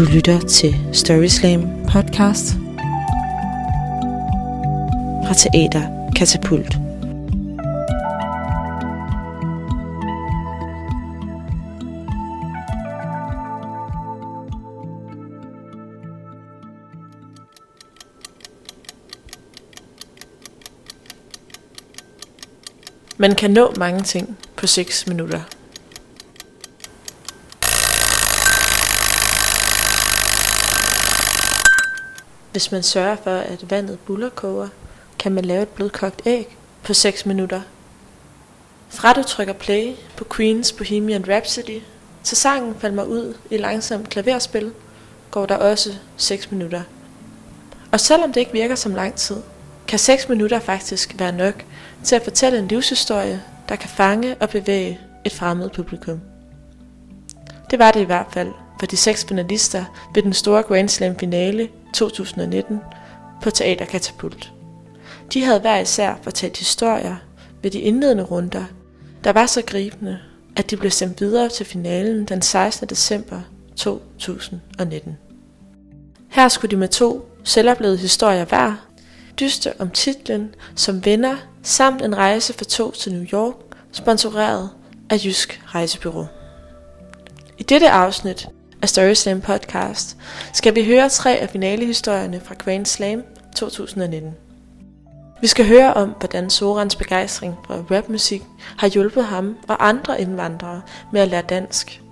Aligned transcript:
Du 0.00 0.04
lytter 0.04 0.40
til 0.40 0.76
Storyslam 0.92 1.62
podcast 1.92 2.52
fra 5.26 5.34
Teater 5.34 6.12
Katapult. 6.16 6.76
Man 23.18 23.34
kan 23.34 23.50
nå 23.50 23.72
mange 23.76 24.02
ting 24.02 24.38
på 24.56 24.66
6 24.66 25.06
minutter. 25.06 25.59
Hvis 32.52 32.72
man 32.72 32.82
sørger 32.82 33.16
for, 33.16 33.30
at 33.30 33.70
vandet 33.70 33.98
bullerkoger, 33.98 34.68
kan 35.18 35.32
man 35.32 35.44
lave 35.44 35.62
et 35.62 35.68
blødkogt 35.68 36.22
æg 36.26 36.56
på 36.82 36.94
6 36.94 37.26
minutter. 37.26 37.60
Fra 38.88 39.12
du 39.12 39.22
trykker 39.22 39.52
play 39.52 39.94
på 40.16 40.24
Queens 40.36 40.72
Bohemian 40.72 41.28
Rhapsody, 41.28 41.80
til 42.24 42.36
sangen 42.36 42.74
falder 42.74 43.04
ud 43.04 43.34
i 43.50 43.56
langsomt 43.56 44.08
klaverspil, 44.08 44.72
går 45.30 45.46
der 45.46 45.56
også 45.56 45.90
6 46.16 46.50
minutter. 46.50 46.82
Og 47.92 48.00
selvom 48.00 48.32
det 48.32 48.40
ikke 48.40 48.52
virker 48.52 48.74
som 48.74 48.94
lang 48.94 49.14
tid, 49.14 49.36
kan 49.88 49.98
6 49.98 50.28
minutter 50.28 50.60
faktisk 50.60 51.14
være 51.18 51.32
nok 51.32 51.64
til 52.04 52.16
at 52.16 52.22
fortælle 52.22 52.58
en 52.58 52.68
livshistorie, 52.68 53.42
der 53.68 53.76
kan 53.76 53.90
fange 53.90 54.36
og 54.40 54.48
bevæge 54.48 55.00
et 55.24 55.32
fremmed 55.32 55.70
publikum. 55.70 56.20
Det 57.70 57.78
var 57.78 57.90
det 57.90 58.00
i 58.00 58.04
hvert 58.04 58.26
fald 58.32 58.52
for 58.80 58.86
de 58.86 58.96
seks 58.96 59.24
finalister 59.24 59.84
ved 60.14 60.22
den 60.22 60.32
store 60.32 60.62
Grand 60.62 60.88
Slam 60.88 61.18
finale 61.18 61.68
2019 61.94 62.80
på 63.42 63.50
Teater 63.50 63.84
Katapult. 63.84 64.52
De 65.32 65.44
havde 65.44 65.60
hver 65.60 65.78
især 65.78 66.14
fortalt 66.22 66.56
historier 66.56 67.16
ved 67.62 67.70
de 67.70 67.80
indledende 67.80 68.22
runder, 68.22 68.64
der 69.24 69.32
var 69.32 69.46
så 69.46 69.62
gribende, 69.62 70.18
at 70.56 70.70
de 70.70 70.76
blev 70.76 70.90
sendt 70.90 71.20
videre 71.20 71.48
til 71.48 71.66
finalen 71.66 72.24
den 72.24 72.42
16. 72.42 72.88
december 72.88 73.40
2019. 73.76 75.18
Her 76.28 76.48
skulle 76.48 76.70
de 76.70 76.76
med 76.76 76.88
to 76.88 77.30
selvoplevede 77.44 77.98
historier 77.98 78.44
hver 78.44 78.86
dyste 79.40 79.80
om 79.80 79.90
titlen 79.90 80.54
som 80.74 81.04
venner 81.04 81.36
samt 81.62 82.02
en 82.02 82.16
rejse 82.16 82.52
for 82.52 82.64
to 82.64 82.90
til 82.90 83.12
New 83.12 83.24
York, 83.24 83.54
sponsoreret 83.92 84.70
af 85.10 85.24
Jysk 85.24 85.62
Rejsebyrå. 85.66 86.26
I 87.58 87.62
dette 87.62 87.90
afsnit 87.90 88.48
af 88.82 88.88
Story 88.88 89.14
Slam 89.14 89.40
podcast 89.40 90.16
skal 90.52 90.74
vi 90.74 90.84
høre 90.84 91.08
tre 91.08 91.36
af 91.36 91.50
finalehistorierne 91.50 92.40
fra 92.40 92.54
Grand 92.54 92.86
Slam 92.86 93.22
2019. 93.56 94.34
Vi 95.40 95.46
skal 95.46 95.66
høre 95.66 95.94
om, 95.94 96.14
hvordan 96.18 96.50
Sorans 96.50 96.96
begejstring 96.96 97.54
for 97.66 97.74
rapmusik 97.74 98.42
har 98.78 98.88
hjulpet 98.88 99.24
ham 99.24 99.56
og 99.68 99.88
andre 99.88 100.20
indvandrere 100.20 100.82
med 101.12 101.20
at 101.20 101.28
lære 101.28 101.42
dansk. 101.42 102.02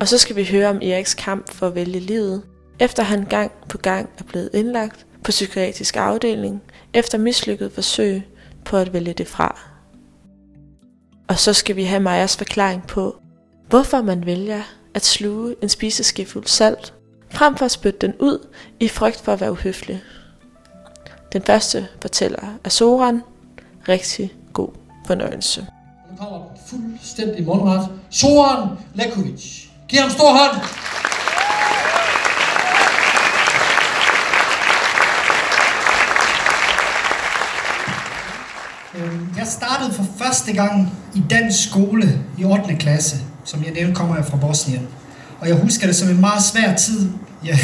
Og 0.00 0.08
så 0.08 0.18
skal 0.18 0.36
vi 0.36 0.44
høre 0.44 0.68
om 0.68 0.78
Eriks 0.82 1.14
kamp 1.14 1.52
for 1.52 1.66
at 1.66 1.74
vælge 1.74 2.00
livet, 2.00 2.42
efter 2.78 3.02
han 3.02 3.24
gang 3.24 3.52
på 3.68 3.78
gang 3.78 4.08
er 4.18 4.22
blevet 4.24 4.50
indlagt 4.54 5.06
på 5.24 5.30
psykiatrisk 5.30 5.96
afdeling 5.96 6.62
efter 6.94 7.18
mislykket 7.18 7.72
forsøg 7.72 8.22
på 8.64 8.76
at 8.76 8.92
vælge 8.92 9.12
det 9.12 9.26
fra. 9.28 9.60
Og 11.28 11.38
så 11.38 11.52
skal 11.52 11.76
vi 11.76 11.84
have 11.84 12.00
Majas 12.00 12.36
forklaring 12.36 12.86
på, 12.86 13.16
hvorfor 13.68 14.02
man 14.02 14.26
vælger 14.26 14.62
at 14.94 15.04
sluge 15.04 15.54
en 15.62 15.68
spiseskefuld 15.68 16.46
salt, 16.46 16.94
frem 17.30 17.56
for 17.56 17.64
at 17.64 17.70
spytte 17.70 17.98
den 18.06 18.14
ud 18.20 18.46
i 18.80 18.88
frygt 18.88 19.20
for 19.20 19.32
at 19.32 19.40
være 19.40 19.52
uhøflig. 19.52 20.02
Den 21.32 21.42
første 21.42 21.88
fortæller 22.00 22.58
er 22.64 22.68
Soran. 22.68 23.22
Rigtig 23.88 24.32
god 24.52 24.68
fornøjelse. 25.06 25.66
Nu 26.10 26.16
kommer 26.16 26.46
fuldstændig 26.66 27.44
mundret. 27.46 27.88
Soran 28.10 28.68
Lekovic. 28.94 29.64
Giv 29.88 30.00
ham 30.00 30.10
stor 30.10 30.30
hånd. 30.32 30.62
Øhm, 38.94 39.28
Jeg 39.36 39.46
startede 39.46 39.92
for 39.92 40.04
første 40.18 40.52
gang 40.52 40.92
i 41.14 41.22
dansk 41.30 41.68
skole 41.68 42.20
i 42.38 42.44
8. 42.44 42.76
klasse. 42.76 43.16
Som 43.50 43.64
jeg 43.64 43.72
nævnte, 43.72 43.94
kommer 43.94 44.16
jeg 44.16 44.24
fra 44.24 44.36
Bosnien. 44.36 44.80
Og 45.40 45.48
jeg 45.48 45.56
husker 45.56 45.86
det 45.86 45.96
som 45.96 46.08
en 46.08 46.20
meget 46.20 46.42
svær 46.44 46.74
tid. 46.74 47.08
Jeg, 47.46 47.58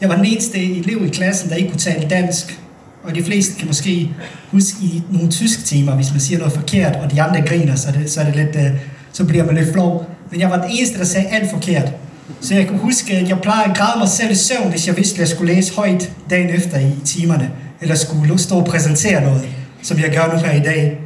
jeg 0.00 0.08
var 0.08 0.16
den 0.16 0.24
eneste 0.24 0.76
elev 0.76 1.04
i 1.06 1.08
klassen, 1.08 1.50
der 1.50 1.56
ikke 1.56 1.70
kunne 1.70 1.80
tale 1.80 2.08
dansk. 2.08 2.60
Og 3.02 3.14
de 3.14 3.24
fleste 3.24 3.54
kan 3.58 3.66
måske 3.66 4.10
huske 4.50 4.76
i 4.82 5.02
nogle 5.10 5.30
tysk 5.30 5.64
timer, 5.64 5.94
hvis 5.94 6.10
man 6.10 6.20
siger 6.20 6.38
noget 6.38 6.52
forkert, 6.52 6.96
og 6.96 7.12
de 7.12 7.22
andre 7.22 7.42
griner, 7.42 7.74
så, 7.76 7.92
det, 7.92 8.10
så, 8.10 8.20
er 8.20 8.24
det 8.24 8.36
lidt, 8.36 8.56
øh, 8.56 8.70
så 9.12 9.24
bliver 9.24 9.44
man 9.44 9.54
lidt 9.54 9.72
flov. 9.72 10.06
Men 10.30 10.40
jeg 10.40 10.50
var 10.50 10.62
den 10.62 10.70
eneste, 10.70 10.98
der 10.98 11.04
sagde 11.04 11.26
alt 11.28 11.50
forkert. 11.50 11.92
Så 12.40 12.54
jeg 12.54 12.66
kunne 12.66 12.78
huske, 12.78 13.16
at 13.16 13.28
jeg 13.28 13.38
plejede 13.40 13.70
at 13.70 13.76
græde 13.76 13.98
mig 13.98 14.08
selv 14.08 14.30
i 14.30 14.34
søvn, 14.34 14.70
hvis 14.70 14.86
jeg 14.86 14.96
vidste, 14.96 15.14
at 15.14 15.20
jeg 15.20 15.28
skulle 15.28 15.54
læse 15.54 15.74
højt 15.74 16.12
dagen 16.30 16.50
efter 16.50 16.78
i 16.78 16.94
timerne. 17.04 17.50
Eller 17.80 17.94
skulle 17.94 18.38
stå 18.38 18.58
og 18.58 18.64
præsentere 18.64 19.20
noget, 19.20 19.48
som 19.82 19.98
jeg 19.98 20.10
gør 20.10 20.32
nu 20.32 20.38
her 20.38 20.52
i 20.52 20.64
dag. 20.64 21.00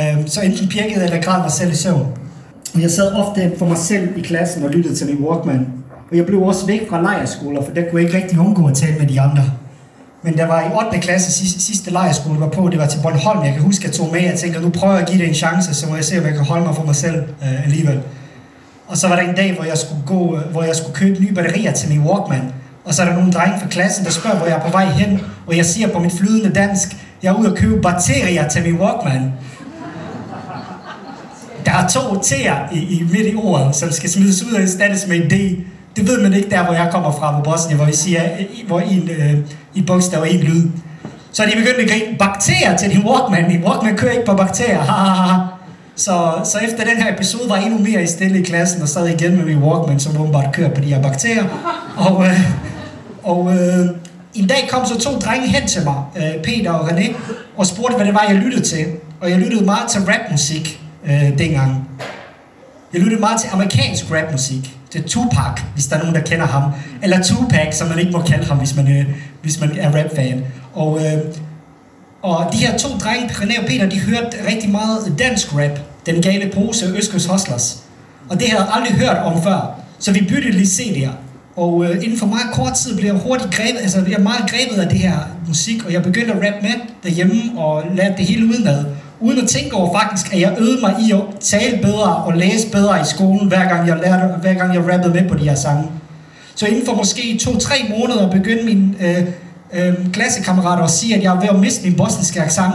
Øhm, 0.00 0.28
Så 0.28 0.40
enten 0.40 0.68
pirkede 0.68 1.04
eller 1.04 1.22
græd 1.22 1.40
mig 1.40 1.52
selv 1.52 1.72
i 1.72 1.76
søvn. 1.76 2.06
Jeg 2.80 2.90
sad 2.90 3.12
ofte 3.12 3.52
for 3.58 3.66
mig 3.66 3.78
selv 3.78 4.18
i 4.18 4.20
klassen 4.20 4.64
og 4.64 4.70
lyttede 4.70 4.94
til 4.94 5.06
min 5.06 5.24
Walkman. 5.24 5.66
Og 6.10 6.16
jeg 6.16 6.26
blev 6.26 6.42
også 6.42 6.66
væk 6.66 6.88
fra 6.88 7.02
lejerskoler, 7.02 7.64
for 7.64 7.72
der 7.72 7.82
kunne 7.90 8.02
jeg 8.02 8.08
ikke 8.08 8.22
rigtig 8.22 8.38
undgå 8.38 8.66
at 8.66 8.74
tale 8.74 8.98
med 8.98 9.06
de 9.06 9.20
andre. 9.20 9.42
Men 10.22 10.36
der 10.36 10.46
var 10.46 10.60
i 10.60 10.86
8. 10.86 10.98
klasse 11.00 11.32
sidste, 11.32 11.60
sidste 11.60 11.90
lejerskole 11.90 12.40
var 12.40 12.48
på, 12.48 12.68
det 12.68 12.78
var 12.78 12.86
til 12.86 13.00
Bornholm. 13.02 13.44
Jeg 13.44 13.52
kan 13.52 13.62
huske, 13.62 13.84
at 13.84 13.90
jeg 13.90 13.92
tog 13.92 14.12
med, 14.12 14.20
jeg 14.20 14.38
tænkte, 14.38 14.60
nu 14.60 14.70
prøver 14.70 14.94
jeg 14.94 15.02
at 15.02 15.08
give 15.08 15.18
det 15.18 15.28
en 15.28 15.34
chance, 15.34 15.74
så 15.74 15.88
må 15.88 15.94
jeg 15.94 16.04
se, 16.04 16.18
om 16.18 16.24
jeg 16.24 16.34
kan 16.34 16.44
holde 16.44 16.64
mig 16.64 16.74
for 16.74 16.84
mig 16.84 16.96
selv 16.96 17.16
øh, 17.16 17.64
alligevel. 17.64 18.00
Og 18.88 18.96
så 18.96 19.08
var 19.08 19.16
der 19.16 19.22
en 19.22 19.34
dag, 19.34 19.54
hvor 19.54 19.64
jeg 19.64 19.78
skulle, 19.78 20.02
gå, 20.06 20.36
øh, 20.36 20.50
hvor 20.50 20.62
jeg 20.62 20.76
skulle 20.76 20.94
købe 20.94 21.20
nye 21.20 21.34
batterier 21.34 21.72
til 21.72 21.88
min 21.88 22.00
Walkman. 22.00 22.52
Og 22.84 22.94
så 22.94 23.02
er 23.02 23.06
der 23.06 23.14
nogle 23.14 23.32
drenge 23.32 23.60
fra 23.60 23.68
klassen, 23.68 24.04
der 24.04 24.10
spørger, 24.10 24.36
hvor 24.36 24.46
jeg 24.46 24.56
er 24.56 24.60
på 24.60 24.70
vej 24.70 24.84
hen. 24.84 25.20
Og 25.46 25.56
jeg 25.56 25.66
siger 25.66 25.88
på 25.88 25.98
mit 25.98 26.12
flydende 26.12 26.50
dansk, 26.54 26.96
jeg 27.22 27.28
er 27.28 27.38
ude 27.38 27.50
og 27.50 27.56
købe 27.56 27.80
batterier 27.82 28.48
til 28.48 28.62
min 28.62 28.80
Walkman. 28.80 29.32
Der 31.66 31.72
er 31.72 31.88
to 31.88 32.00
T'er 32.00 32.74
i, 32.74 32.78
i 32.78 33.02
midt 33.12 33.26
i 33.32 33.36
ordet, 33.36 33.76
som 33.76 33.92
skal 33.92 34.10
smides 34.10 34.42
ud 34.42 34.52
og 34.52 34.62
erstattes 34.62 35.06
med 35.06 35.16
en 35.16 35.30
D. 35.30 35.64
Det 35.96 36.06
ved 36.06 36.22
man 36.22 36.32
ikke 36.32 36.50
der, 36.50 36.64
hvor 36.64 36.74
jeg 36.74 36.88
kommer 36.92 37.12
fra 37.12 37.36
på 37.36 37.50
Bosnien, 37.50 37.76
hvor 37.76 37.86
vi 37.86 37.94
siger, 37.94 38.22
hvor 38.66 38.80
en, 38.80 39.10
øh, 39.10 39.34
i 39.74 39.82
bogstav 39.82 40.20
og 40.20 40.30
en 40.30 40.40
lyd. 40.40 40.68
Så 41.32 41.42
de 41.42 41.50
begyndte 41.50 41.82
at 41.82 41.88
grine, 41.88 42.18
bakterier 42.18 42.76
til 42.76 42.90
din 42.90 43.04
Walkman. 43.06 43.50
Din 43.50 43.64
Walkman 43.64 43.96
kører 43.96 44.12
ikke 44.12 44.26
på 44.26 44.34
bakterier. 44.34 44.80
Ha, 44.80 44.92
ha, 44.92 45.32
ha. 45.32 45.40
Så, 45.96 46.32
så 46.44 46.58
efter 46.58 46.84
den 46.84 47.02
her 47.02 47.14
episode 47.14 47.48
var 47.48 47.56
jeg 47.56 47.66
endnu 47.66 47.80
mere 47.80 48.02
i 48.02 48.06
stille 48.06 48.40
i 48.40 48.42
klassen 48.42 48.82
og 48.82 48.88
sad 48.88 49.08
igen 49.08 49.36
med 49.36 49.44
min 49.44 49.58
Walkman, 49.58 50.00
som 50.00 50.20
åbenbart 50.20 50.52
kører 50.52 50.74
på 50.74 50.80
de 50.80 50.86
her 50.86 51.02
bakterier. 51.02 51.44
Og, 51.96 52.26
øh, 52.26 52.40
og 53.22 53.54
øh, 53.54 53.86
en 54.34 54.46
dag 54.46 54.68
kom 54.70 54.86
så 54.86 55.00
to 55.00 55.18
drenge 55.18 55.48
hen 55.48 55.68
til 55.68 55.84
mig, 55.84 56.02
øh, 56.16 56.42
Peter 56.42 56.70
og 56.72 56.88
René, 56.88 57.14
og 57.56 57.66
spurgte, 57.66 57.96
hvad 57.96 58.06
det 58.06 58.14
var, 58.14 58.24
jeg 58.28 58.36
lyttede 58.36 58.64
til. 58.64 58.86
Og 59.20 59.30
jeg 59.30 59.38
lyttede 59.38 59.64
meget 59.64 59.90
til 59.90 60.00
rapmusik 60.00 60.81
øh, 61.06 61.38
dengang. 61.38 61.88
Jeg 62.92 63.00
lyttede 63.00 63.20
meget 63.20 63.40
til 63.40 63.48
amerikansk 63.52 64.04
rapmusik. 64.10 64.76
Til 64.90 65.04
Tupac, 65.04 65.60
hvis 65.74 65.86
der 65.86 65.96
er 65.96 66.00
nogen, 66.00 66.14
der 66.14 66.20
kender 66.20 66.46
ham. 66.46 66.62
Eller 67.02 67.22
Tupac, 67.22 67.74
som 67.74 67.88
man 67.88 67.98
ikke 67.98 68.12
må 68.12 68.22
kalde 68.22 68.44
ham, 68.44 68.58
hvis 68.58 68.76
man, 68.76 68.98
øh, 68.98 69.06
hvis 69.42 69.60
man 69.60 69.78
er 69.78 70.02
rap-fan. 70.02 70.44
Og, 70.74 70.98
øh, 70.98 71.18
og 72.22 72.52
de 72.52 72.58
her 72.58 72.78
to 72.78 72.88
drenge, 72.88 73.28
René 73.28 73.60
og 73.60 73.66
Peter, 73.66 73.88
de 73.88 74.00
hørte 74.00 74.36
rigtig 74.50 74.70
meget 74.70 75.14
dansk 75.18 75.54
rap. 75.54 75.78
Den 76.06 76.22
gale 76.22 76.50
pose 76.54 76.86
og 76.86 76.96
Østkyst 76.98 77.28
Hustlers. 77.30 77.82
Og 78.28 78.40
det 78.40 78.48
havde 78.48 78.62
jeg 78.62 78.72
aldrig 78.72 78.92
hørt 78.92 79.16
om 79.16 79.42
før. 79.42 79.80
Så 79.98 80.12
vi 80.12 80.20
byttede 80.28 80.52
lige 80.52 80.66
CD'er. 80.66 81.10
Og 81.56 81.84
øh, 81.84 82.04
inden 82.04 82.18
for 82.18 82.26
meget 82.26 82.46
kort 82.52 82.74
tid 82.74 82.96
blev 82.96 83.06
jeg 83.06 83.14
hurtigt 83.14 83.54
grebet, 83.54 83.80
altså 83.80 84.04
jeg 84.08 84.18
er 84.18 84.22
meget 84.22 84.50
grebet 84.50 84.82
af 84.82 84.88
det 84.88 84.98
her 84.98 85.18
musik, 85.48 85.84
og 85.84 85.92
jeg 85.92 86.02
begyndte 86.02 86.32
at 86.32 86.36
rappe 86.36 86.62
med 86.62 86.74
derhjemme 87.02 87.42
og 87.56 87.84
lærte 87.94 88.14
det 88.16 88.26
hele 88.26 88.46
udenad. 88.46 88.84
Uden 89.22 89.38
at 89.38 89.48
tænke 89.48 89.76
over 89.76 89.98
faktisk, 90.00 90.34
at 90.34 90.40
jeg 90.40 90.56
øvede 90.58 90.80
mig 90.80 90.94
i 91.08 91.12
at 91.12 91.20
tale 91.40 91.78
bedre 91.82 92.16
og 92.16 92.32
læse 92.32 92.70
bedre 92.70 93.00
i 93.00 93.04
skolen, 93.04 93.48
hver 93.48 93.68
gang 93.68 93.88
jeg, 93.88 93.96
lærte, 93.96 94.34
hver 94.40 94.54
gang 94.54 94.74
jeg 94.74 94.92
rappede 94.92 95.14
med 95.14 95.28
på 95.28 95.34
de 95.34 95.48
her 95.48 95.54
sange. 95.54 95.84
Så 96.54 96.66
inden 96.66 96.86
for 96.86 96.94
måske 96.94 97.38
to-tre 97.40 97.74
måneder 97.90 98.30
begyndte 98.30 98.64
min 98.64 98.96
øh, 99.00 99.24
øh, 99.72 100.12
klassekammerater 100.12 100.84
at 100.84 100.90
sige, 100.90 101.16
at 101.16 101.22
jeg 101.22 101.30
var 101.32 101.40
ved 101.40 101.48
at 101.48 101.58
miste 101.58 101.84
min 101.88 101.96
bosniske 101.96 102.40
accent. 102.40 102.74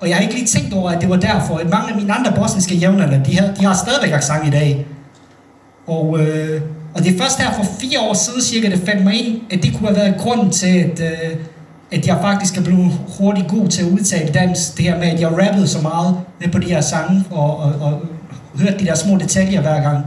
Og 0.00 0.08
jeg 0.08 0.16
har 0.16 0.22
ikke 0.22 0.34
lige 0.34 0.46
tænkt 0.46 0.74
over, 0.74 0.90
at 0.90 1.00
det 1.00 1.08
var 1.08 1.16
derfor, 1.16 1.56
at 1.56 1.70
mange 1.70 1.90
af 1.90 1.96
mine 1.96 2.12
andre 2.12 2.32
bosniske 2.36 2.74
jævnaldrende, 2.74 3.30
de, 3.30 3.38
har, 3.38 3.54
de 3.54 3.64
har 3.64 3.74
stadigvæk 3.74 4.12
accent 4.12 4.46
i 4.46 4.50
dag. 4.50 4.86
Og, 5.86 6.20
øh, 6.20 6.60
og 6.94 7.04
det 7.04 7.14
er 7.14 7.18
først 7.18 7.38
her 7.38 7.52
for 7.52 7.66
fire 7.80 8.00
år 8.00 8.14
siden 8.14 8.42
cirka, 8.42 8.70
det 8.70 8.80
fandt 8.86 9.04
mig 9.04 9.26
ind, 9.26 9.40
at 9.50 9.62
det 9.62 9.74
kunne 9.76 9.88
have 9.88 9.96
været 9.96 10.14
grunden 10.18 10.50
til, 10.50 10.78
at, 10.78 11.00
øh, 11.00 11.36
at 11.92 12.06
jeg 12.06 12.18
faktisk 12.22 12.56
er 12.56 12.62
blevet 12.62 12.92
hurtigt 13.18 13.48
god 13.48 13.68
til 13.68 13.82
at 13.82 13.88
udtale 13.88 14.32
dansk. 14.32 14.76
Det 14.76 14.84
her 14.84 14.98
med, 14.98 15.08
at 15.08 15.20
jeg 15.20 15.28
rappede 15.28 15.68
så 15.68 15.80
meget 15.80 16.16
med 16.40 16.48
på 16.48 16.58
de 16.58 16.66
her 16.66 16.80
sange, 16.80 17.24
og, 17.30 17.56
og, 17.56 17.72
og 17.80 18.00
hørte 18.54 18.78
de 18.78 18.84
der 18.84 18.94
små 18.94 19.18
detaljer 19.18 19.60
hver 19.60 19.82
gang. 19.82 20.06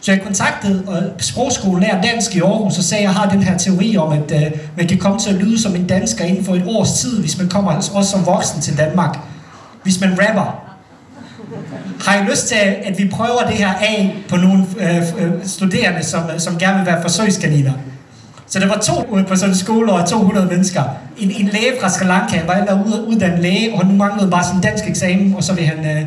Så 0.00 0.12
jeg 0.12 0.22
kontaktede 0.22 0.84
uh, 0.88 1.20
sprogskolen 1.20 1.82
lærer 1.82 2.02
dansk 2.02 2.36
i 2.36 2.40
Aarhus, 2.40 2.78
og 2.78 2.84
sagde, 2.84 3.04
at 3.04 3.08
jeg 3.08 3.14
har 3.14 3.28
den 3.28 3.42
her 3.42 3.58
teori 3.58 3.96
om, 3.96 4.12
at 4.12 4.32
uh, 4.32 4.58
man 4.76 4.88
kan 4.88 4.98
komme 4.98 5.18
til 5.18 5.30
at 5.30 5.36
lyde 5.36 5.62
som 5.62 5.76
en 5.76 5.86
dansker 5.86 6.24
inden 6.24 6.44
for 6.44 6.54
et 6.54 6.62
års 6.66 6.92
tid, 6.92 7.20
hvis 7.20 7.38
man 7.38 7.48
kommer 7.48 7.72
også 7.72 8.10
som 8.10 8.26
voksen 8.26 8.60
til 8.60 8.78
Danmark. 8.78 9.18
Hvis 9.82 10.00
man 10.00 10.10
rapper. 10.10 10.62
Har 12.06 12.22
I 12.22 12.30
lyst 12.30 12.48
til, 12.48 12.56
at 12.84 12.98
vi 12.98 13.08
prøver 13.08 13.46
det 13.46 13.56
her 13.56 13.68
af 13.68 14.16
på 14.28 14.36
nogle 14.36 14.58
uh, 14.58 15.46
studerende, 15.46 16.02
som, 16.04 16.22
som 16.38 16.58
gerne 16.58 16.78
vil 16.78 16.86
være 16.86 17.02
forsøgskaniner? 17.02 17.72
Så 18.48 18.58
der 18.58 18.68
var 18.68 18.78
to 18.78 19.06
ude 19.10 19.24
på 19.24 19.36
sådan 19.36 19.50
en 19.50 19.56
skole 19.56 19.92
og 19.92 20.08
200 20.08 20.46
mennesker. 20.46 20.82
En, 21.18 21.30
en 21.30 21.46
læge 21.46 21.72
fra 21.80 21.88
Sri 21.88 22.04
Lanka, 22.04 22.36
han 22.36 22.48
var 22.48 22.54
allerede 22.54 23.04
uddannet 23.08 23.38
læge, 23.38 23.74
og 23.74 23.86
han 23.86 23.96
manglede 23.96 24.30
bare 24.30 24.44
sin 24.44 24.60
dansk 24.60 24.84
eksamen, 24.88 25.34
og 25.34 25.44
så 25.44 25.54
vil 25.54 25.64
han, 25.64 25.96
øh, 25.96 26.06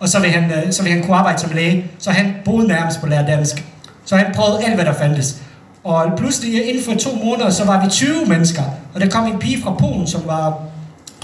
og 0.00 0.08
så 0.08 0.20
vil 0.20 0.30
han, 0.30 0.50
øh, 0.50 0.72
så 0.72 0.82
vil 0.82 0.92
han 0.92 1.02
kunne 1.02 1.16
arbejde 1.16 1.38
som 1.38 1.50
læge. 1.54 1.84
Så 1.98 2.10
han 2.10 2.34
boede 2.44 2.68
nærmest 2.68 3.00
på 3.00 3.06
lære 3.06 3.26
dansk. 3.26 3.64
Så 4.04 4.16
han 4.16 4.26
prøvede 4.34 4.64
alt, 4.64 4.74
hvad 4.74 4.84
der 4.84 4.92
fandtes. 4.92 5.36
Og 5.84 6.12
pludselig 6.16 6.68
inden 6.68 6.84
for 6.84 6.94
to 6.94 7.10
måneder, 7.24 7.50
så 7.50 7.64
var 7.64 7.84
vi 7.84 7.90
20 7.90 8.26
mennesker. 8.26 8.62
Og 8.94 9.00
der 9.00 9.08
kom 9.08 9.32
en 9.32 9.38
pige 9.38 9.62
fra 9.62 9.74
Polen, 9.78 10.06
som 10.06 10.20
var 10.26 10.58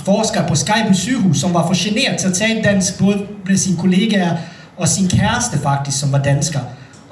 forsker 0.05 0.47
på 0.47 0.55
Skype 0.55 0.95
sygehus, 0.95 1.39
som 1.41 1.55
var 1.55 1.67
for 1.67 1.85
generet 1.85 2.19
til 2.21 2.29
at 2.29 2.35
tale 2.35 2.63
dansk, 2.63 2.99
både 2.99 3.27
med 3.47 3.57
sine 3.57 3.77
kollegaer 3.77 4.37
og 4.77 4.89
sin 4.89 5.09
kæreste 5.09 5.59
faktisk, 5.59 6.01
som 6.01 6.13
var 6.13 6.19
dansker 6.19 6.61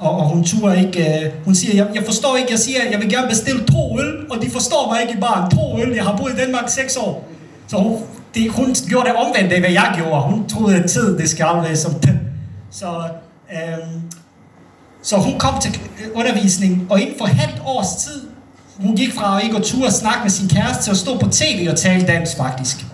og, 0.01 0.11
og 0.17 0.29
hun 0.29 0.43
turde 0.43 0.79
ikke, 0.85 1.25
øh, 1.25 1.31
hun 1.45 1.55
siger, 1.55 1.75
jeg, 1.75 1.87
jeg 1.95 2.03
forstår 2.05 2.37
ikke, 2.37 2.51
jeg 2.51 2.59
siger, 2.59 2.77
jeg 2.91 2.99
vil 2.99 3.09
gerne 3.09 3.27
bestille 3.27 3.65
to 3.65 3.99
øl, 3.99 4.31
og 4.31 4.41
de 4.41 4.49
forstår 4.49 4.91
mig 4.91 5.01
ikke 5.01 5.13
i 5.13 5.21
baren. 5.21 5.51
To 5.51 5.79
øl, 5.81 5.95
jeg 5.95 6.03
har 6.03 6.17
boet 6.17 6.33
i 6.33 6.35
Danmark 6.35 6.69
seks 6.69 6.97
år. 6.97 7.27
Så 7.67 7.77
hun, 7.77 7.97
det, 8.35 8.51
hun 8.51 8.75
gjorde 8.87 9.09
det 9.09 9.15
omvendt 9.15 9.53
af, 9.53 9.59
hvad 9.59 9.69
jeg 9.69 9.93
gjorde. 9.95 10.21
Hun 10.21 10.47
troede, 10.47 10.75
at 10.75 10.89
tid, 10.89 11.17
det 11.17 11.29
skal 11.29 11.43
aflæse 11.43 11.81
som 11.81 11.93
det. 11.93 12.19
Så, 12.71 12.87
øhm, 13.51 14.01
så 15.01 15.15
hun 15.15 15.39
kom 15.39 15.61
til 15.61 15.79
undervisning, 16.15 16.87
og 16.89 17.01
inden 17.01 17.15
for 17.17 17.25
halvt 17.25 17.61
års 17.65 17.95
tid, 17.95 18.21
hun 18.77 18.95
gik 18.95 19.13
fra 19.13 19.37
at 19.37 19.43
ikke 19.43 19.57
at 19.57 19.63
ture 19.63 19.85
og 19.85 19.93
snakke 19.93 20.19
med 20.23 20.29
sin 20.29 20.49
kæreste, 20.49 20.83
til 20.83 20.91
at 20.91 20.97
stå 20.97 21.17
på 21.17 21.29
tv 21.29 21.67
og 21.69 21.77
tale 21.77 22.07
dansk 22.07 22.37
faktisk. 22.37 22.85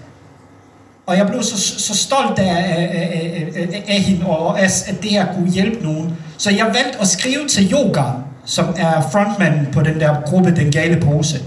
Og 1.05 1.17
jeg 1.17 1.27
blev 1.27 1.43
så, 1.43 1.57
så 1.79 1.95
stolt 1.95 2.39
af, 2.39 2.55
af, 2.55 2.89
af, 2.93 3.51
af, 3.55 3.83
af 3.87 4.01
hende, 4.01 4.25
og 4.25 4.61
af, 4.61 4.69
at 4.87 5.03
det 5.03 5.11
her 5.11 5.33
kunne 5.33 5.49
hjælpe 5.49 5.83
nogen. 5.83 6.17
Så 6.37 6.51
jeg 6.51 6.65
valgte 6.65 7.01
at 7.01 7.07
skrive 7.07 7.47
til 7.47 7.73
Yoga, 7.73 8.03
som 8.45 8.65
er 8.77 9.09
frontmanden 9.11 9.67
på 9.73 9.81
den 9.81 9.99
der 9.99 10.21
gruppe 10.25 10.55
Den 10.55 10.71
Gale 10.71 11.01
Pose, 11.01 11.39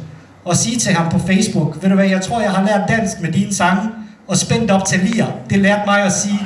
og 0.45 0.57
sige 0.57 0.79
til 0.79 0.93
ham 0.93 1.11
på 1.11 1.19
Facebook, 1.27 1.83
ved 1.83 1.89
du 1.91 1.95
hvad, 1.95 2.09
jeg 2.09 2.21
tror, 2.21 2.41
jeg 2.41 2.51
har 2.51 2.67
lært 2.67 2.89
dansk 2.89 3.21
med 3.21 3.33
dine 3.33 3.55
sange, 3.55 3.83
og 4.29 4.37
spændt 4.37 4.71
op 4.71 4.85
til 4.85 5.01
lir. 5.01 5.25
Det 5.51 5.59
lærte 5.59 5.83
mig 5.87 6.03
at 6.03 6.13
sige 6.13 6.41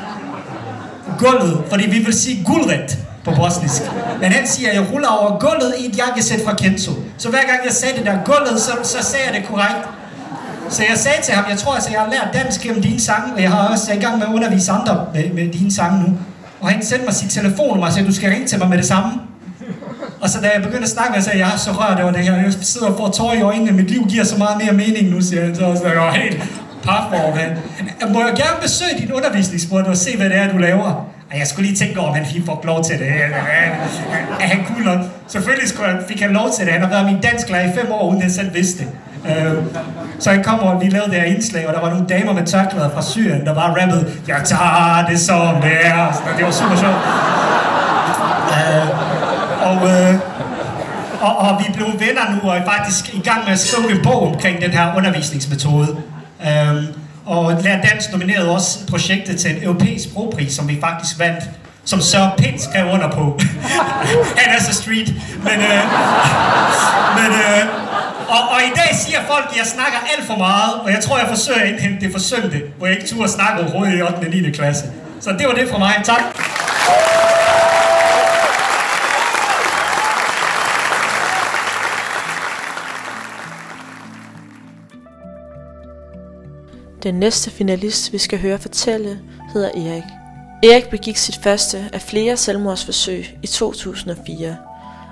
gulvet, 1.18 1.62
fordi 1.70 1.90
vi 1.90 1.98
vil 1.98 2.14
sige 2.14 2.44
guldret 2.44 2.98
på 3.24 3.30
bosnisk. 3.30 3.82
Men 4.20 4.32
han 4.32 4.46
siger, 4.46 4.68
at 4.68 4.74
jeg 4.74 4.92
ruller 4.92 5.08
over 5.08 5.38
gulvet 5.38 5.74
i 5.78 5.88
et 5.88 5.98
jakkesæt 5.98 6.40
fra 6.44 6.54
Kenzo. 6.54 6.92
Så 7.18 7.30
hver 7.30 7.40
gang 7.40 7.58
jeg 7.64 7.72
sagde 7.72 7.96
det 7.98 8.06
der 8.06 8.18
gulvet, 8.24 8.60
så, 8.60 8.72
så 8.82 9.02
sagde 9.02 9.24
jeg 9.26 9.34
det 9.34 9.48
korrekt. 9.48 9.88
Så 10.68 10.82
jeg 10.88 10.98
sagde 10.98 11.22
til 11.22 11.34
ham, 11.34 11.44
jeg 11.50 11.58
tror 11.58 11.74
altså, 11.74 11.90
jeg 11.90 12.00
har 12.00 12.10
lært 12.10 12.42
dansk 12.42 12.60
gennem 12.60 12.82
dine 12.82 13.00
sange, 13.00 13.34
og 13.34 13.42
jeg 13.42 13.50
har 13.50 13.68
også 13.68 13.92
i 13.92 13.96
gang 13.96 14.18
med 14.18 14.26
at 14.26 14.32
undervise 14.32 14.72
andre 14.72 15.06
med, 15.14 15.32
med 15.32 15.52
dine 15.52 15.72
sange 15.72 16.02
nu. 16.02 16.18
Og 16.60 16.68
han 16.68 16.84
sendte 16.84 17.04
mig 17.04 17.14
sit 17.14 17.30
telefonnummer 17.30 17.86
og 17.86 17.92
sagde, 17.92 18.08
du 18.08 18.14
skal 18.14 18.30
ringe 18.30 18.46
til 18.46 18.58
mig 18.58 18.68
med 18.68 18.78
det 18.78 18.86
samme. 18.86 19.12
Og 20.20 20.30
så 20.30 20.40
da 20.40 20.50
jeg 20.54 20.62
begyndte 20.62 20.82
at 20.82 20.88
snakke 20.88 21.12
med, 21.12 21.22
sagde 21.22 21.38
jeg, 21.38 21.46
jeg 21.46 21.54
er 21.54 21.58
så 21.58 21.70
rørt 21.70 22.00
over 22.00 22.12
det 22.12 22.20
her. 22.20 22.34
Jeg 22.34 22.52
sidder 22.60 22.86
og 22.86 22.96
får 22.98 23.08
tårer 23.10 23.34
i 23.34 23.42
øjnene. 23.42 23.72
Mit 23.72 23.90
liv 23.90 24.06
giver 24.08 24.24
så 24.24 24.38
meget 24.38 24.56
mere 24.64 24.72
mening 24.72 25.08
nu, 25.10 25.20
siger 25.20 25.44
han. 25.44 25.54
Så 25.54 25.62
jeg 25.84 25.96
var 25.96 26.12
helt 26.12 26.42
paf 26.84 27.22
over 27.24 27.34
det. 27.34 27.56
Må 28.12 28.20
jeg 28.20 28.32
gerne 28.36 28.62
besøge 28.62 28.90
din 28.98 29.12
undervisningsbord 29.12 29.86
og 29.86 29.96
se, 29.96 30.16
hvad 30.16 30.30
det 30.30 30.36
er, 30.38 30.52
du 30.52 30.58
laver? 30.58 31.06
Og 31.30 31.38
jeg 31.38 31.46
skulle 31.46 31.66
lige 31.66 31.78
tænke 31.78 32.00
over, 32.00 32.08
om 32.08 32.14
han 32.14 32.26
fik 32.26 32.42
lov 32.64 32.84
til 32.84 32.98
det. 32.98 33.08
Er 34.40 34.46
han 34.46 34.64
cool 34.66 34.84
nok? 34.84 35.00
Selvfølgelig 35.28 35.68
fik 36.08 36.20
han 36.20 36.30
lov 36.30 36.50
til 36.56 36.64
det. 36.64 36.72
Han 36.72 36.82
har 36.82 36.88
været 36.88 37.06
min 37.06 37.20
dansk 37.20 37.50
lærer 37.50 37.70
i 37.70 37.74
fem 37.74 37.92
år, 37.92 38.10
uden 38.10 38.22
han 38.22 38.30
selv 38.30 38.54
vidste 38.54 38.78
det. 38.78 38.88
Øh, 39.28 39.64
så 40.18 40.30
han 40.30 40.42
kom 40.44 40.58
og 40.58 40.80
vi 40.80 40.88
lavede 40.88 41.10
det 41.10 41.20
her 41.20 41.26
indslag, 41.26 41.68
og 41.68 41.74
der 41.74 41.80
var 41.80 41.90
nogle 41.90 42.06
damer 42.06 42.32
med 42.32 42.46
tørklæder 42.46 42.90
fra 42.90 43.02
Syrien, 43.02 43.46
der 43.46 43.54
bare 43.54 43.82
rappede, 43.82 44.12
jeg 44.28 44.40
tager 44.44 45.06
det 45.08 45.20
som 45.20 45.60
det 45.62 45.86
er. 45.86 46.12
Så 46.12 46.20
det 46.36 46.44
var 46.44 46.50
super 46.50 46.76
sjovt. 46.76 47.00
Øh, 48.54 48.88
og, 49.68 49.90
øh, 49.90 50.14
og, 51.20 51.36
og 51.36 51.58
vi 51.58 51.72
blev 51.74 51.86
venner 51.86 52.34
nu, 52.34 52.50
og 52.50 52.56
er 52.56 52.64
faktisk 52.64 53.14
i 53.14 53.20
gang 53.20 53.44
med 53.44 53.52
at 53.52 53.58
skrive 53.58 53.90
en 53.90 54.02
bog 54.02 54.34
omkring 54.34 54.60
den 54.60 54.70
her 54.70 54.96
undervisningsmetode. 54.96 55.96
Øh, 56.46 56.84
og 57.26 57.52
Lær 57.62 57.80
Dansk 57.80 58.12
nominerede 58.12 58.50
også 58.50 58.86
projektet 58.86 59.40
til 59.40 59.56
en 59.56 59.62
europæisk 59.62 60.04
sprogpris, 60.04 60.52
som 60.52 60.68
vi 60.68 60.78
faktisk 60.80 61.18
vandt 61.18 61.44
som 61.84 62.00
Sir 62.00 62.34
Pitt 62.38 62.62
skrev 62.62 62.86
under 62.86 63.10
på. 63.10 63.40
Han 64.36 64.56
er 64.56 64.62
så 64.62 64.74
street. 64.74 65.14
Men, 65.42 65.60
øh, 65.60 65.82
men 67.16 67.32
øh, 67.32 67.83
og, 68.28 68.40
og 68.54 68.60
i 68.68 68.72
dag 68.80 68.90
siger 69.04 69.20
folk, 69.26 69.46
at 69.50 69.56
jeg 69.56 69.66
snakker 69.66 69.98
alt 70.12 70.26
for 70.26 70.36
meget, 70.36 70.74
og 70.74 70.90
jeg 70.90 71.00
tror, 71.04 71.18
jeg 71.18 71.28
forsøger 71.28 71.60
at 71.60 71.68
indhente 71.68 72.00
det 72.04 72.12
forsømte, 72.12 72.62
hvor 72.78 72.86
jeg 72.86 72.96
ikke 72.96 73.08
turde 73.08 73.28
snakke 73.28 73.62
overhovedet 73.62 73.98
i 73.98 74.02
8. 74.02 74.14
og 74.14 74.24
9. 74.24 74.50
klasse. 74.50 74.84
Så 75.20 75.30
det 75.38 75.46
var 75.48 75.54
det 75.54 75.68
fra 75.68 75.78
mig. 75.78 75.94
Tak. 76.04 76.22
Den 87.02 87.14
næste 87.14 87.50
finalist, 87.50 88.12
vi 88.12 88.18
skal 88.18 88.38
høre 88.40 88.58
fortælle, 88.58 89.20
hedder 89.52 89.68
Erik. 89.68 90.04
Erik 90.62 90.88
begik 90.90 91.16
sit 91.16 91.38
første 91.42 91.90
af 91.92 92.02
flere 92.02 92.36
selvmordsforsøg 92.36 93.36
i 93.42 93.46
2004 93.46 94.56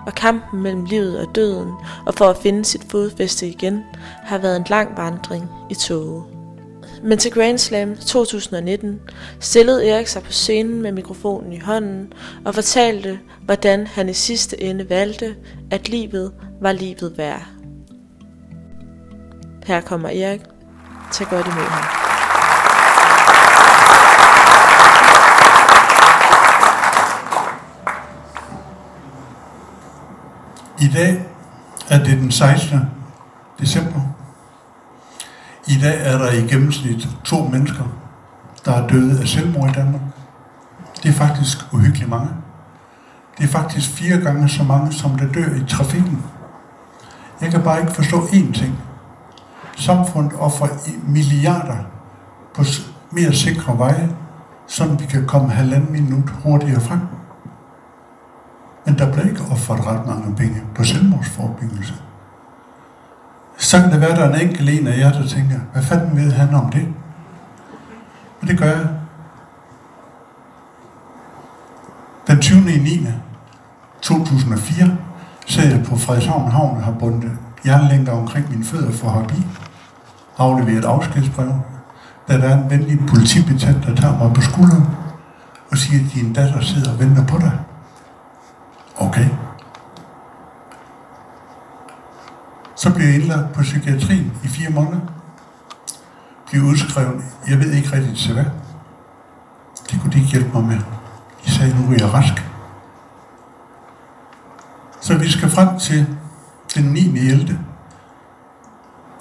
og 0.06 0.14
kampen 0.14 0.62
mellem 0.62 0.84
livet 0.84 1.18
og 1.18 1.34
døden, 1.34 1.72
og 2.06 2.14
for 2.14 2.24
at 2.24 2.36
finde 2.36 2.64
sit 2.64 2.84
fodfæste 2.90 3.48
igen, 3.48 3.84
har 4.24 4.38
været 4.38 4.56
en 4.56 4.66
lang 4.68 4.96
vandring 4.96 5.50
i 5.70 5.74
toget. 5.74 6.24
Men 7.02 7.18
til 7.18 7.30
Grand 7.30 7.58
Slam 7.58 7.96
2019 7.96 9.00
stillede 9.40 9.88
Erik 9.88 10.06
sig 10.06 10.22
på 10.22 10.32
scenen 10.32 10.82
med 10.82 10.92
mikrofonen 10.92 11.52
i 11.52 11.58
hånden 11.58 12.12
og 12.44 12.54
fortalte, 12.54 13.18
hvordan 13.44 13.86
han 13.86 14.08
i 14.08 14.12
sidste 14.12 14.62
ende 14.62 14.90
valgte, 14.90 15.36
at 15.70 15.88
livet 15.88 16.32
var 16.60 16.72
livet 16.72 17.14
værd. 17.16 17.46
Her 19.66 19.80
kommer 19.80 20.08
Erik. 20.08 20.40
Tag 21.12 21.26
godt 21.30 21.46
imod 21.46 21.64
ham. 21.64 22.11
I 30.82 30.88
dag 30.88 31.26
er 31.88 32.04
det 32.04 32.18
den 32.18 32.30
16. 32.30 32.80
december. 33.60 34.00
I 35.66 35.78
dag 35.82 36.00
er 36.06 36.18
der 36.18 36.32
i 36.32 36.40
gennemsnit 36.40 37.08
to 37.24 37.36
mennesker, 37.44 37.84
der 38.64 38.72
er 38.72 38.88
døde 38.88 39.20
af 39.20 39.28
selvmord 39.28 39.70
i 39.70 39.72
Danmark. 39.72 40.00
Det 41.02 41.08
er 41.08 41.12
faktisk 41.12 41.58
uhyggeligt 41.72 42.10
mange. 42.10 42.28
Det 43.38 43.44
er 43.44 43.48
faktisk 43.48 43.90
fire 43.90 44.18
gange 44.18 44.48
så 44.48 44.62
mange, 44.62 44.92
som 44.92 45.18
der 45.18 45.32
dør 45.32 45.54
i 45.54 45.64
trafikken. 45.68 46.22
Jeg 47.40 47.50
kan 47.50 47.62
bare 47.62 47.80
ikke 47.80 47.92
forstå 47.92 48.20
én 48.20 48.52
ting. 48.52 48.78
Samfundet 49.76 50.32
offer 50.38 50.66
milliarder 51.06 51.76
på 52.54 52.64
mere 53.10 53.32
sikre 53.32 53.78
veje, 53.78 54.08
så 54.66 54.86
vi 54.86 55.06
kan 55.06 55.26
komme 55.26 55.50
halvanden 55.50 55.92
minut 55.92 56.30
hurtigere 56.44 56.80
frem. 56.80 57.00
Men 58.84 58.98
der 58.98 59.12
blev 59.12 59.26
ikke 59.26 59.42
offret 59.50 59.86
ret 59.86 60.06
mange 60.06 60.36
penge 60.36 60.62
på 60.74 60.84
selvmordsforbyggelse. 60.84 61.94
Så 63.58 63.80
kan 63.80 63.92
det 63.92 64.00
være, 64.00 64.10
at 64.10 64.16
der 64.16 64.24
er 64.24 64.34
en 64.34 64.48
enkelt 64.48 64.70
en 64.70 64.86
af 64.86 64.98
jer, 64.98 65.12
der 65.12 65.26
tænker, 65.26 65.58
hvad 65.72 65.82
fanden 65.82 66.16
ved 66.16 66.32
han 66.32 66.54
om 66.54 66.70
det? 66.70 66.88
Og 68.42 68.48
det 68.48 68.58
gør 68.58 68.66
jeg. 68.66 68.88
Den 72.26 72.40
20. 72.40 72.72
i 72.72 72.78
9. 72.78 73.06
2004 74.02 74.96
sad 75.46 75.70
jeg 75.70 75.84
på 75.84 75.96
Frederikshavn 75.96 76.50
Havn 76.50 76.76
og 76.76 76.82
har 76.82 76.92
bundet 76.92 77.32
jernlænker 77.66 78.12
omkring 78.12 78.50
mine 78.50 78.64
fødder 78.64 78.92
for 78.92 79.06
at 79.06 79.12
hoppe 79.12 79.34
i. 79.34 79.42
Afleverer 80.38 80.78
et 80.78 80.84
afskedsbrev. 80.84 81.52
Da 82.28 82.38
der 82.38 82.48
er 82.48 82.62
en 82.62 82.70
venlig 82.70 82.98
politibetjent, 83.08 83.86
der 83.86 83.94
tager 83.94 84.18
mig 84.18 84.34
på 84.34 84.40
skulderen 84.40 84.86
og 85.70 85.78
siger, 85.78 86.04
at 86.04 86.14
din 86.14 86.32
datter 86.32 86.60
sidder 86.60 86.92
og 86.92 86.98
venter 86.98 87.26
på 87.26 87.38
dig. 87.38 87.52
Okay. 88.96 89.28
Så 92.76 92.94
blev 92.94 93.06
jeg 93.06 93.14
indlagt 93.14 93.52
på 93.52 93.62
psykiatrien 93.62 94.32
i 94.44 94.48
fire 94.48 94.70
måneder. 94.70 95.00
Blev 96.50 96.62
udskrevet, 96.62 97.22
jeg 97.48 97.58
ved 97.58 97.72
ikke 97.72 97.92
rigtigt 97.92 98.18
til 98.18 98.32
hvad. 98.32 98.44
Det 99.90 100.00
kunne 100.00 100.12
de 100.12 100.18
ikke 100.18 100.30
hjælpe 100.30 100.50
mig 100.52 100.64
med. 100.64 100.78
De 101.44 101.50
sagde, 101.50 101.76
nu 101.80 101.92
er 101.92 101.96
jeg 101.98 102.14
rask. 102.14 102.46
Så 105.00 105.18
vi 105.18 105.30
skal 105.30 105.50
frem 105.50 105.78
til 105.78 106.06
den 106.74 106.84
9. 106.84 107.18
11. 107.18 107.58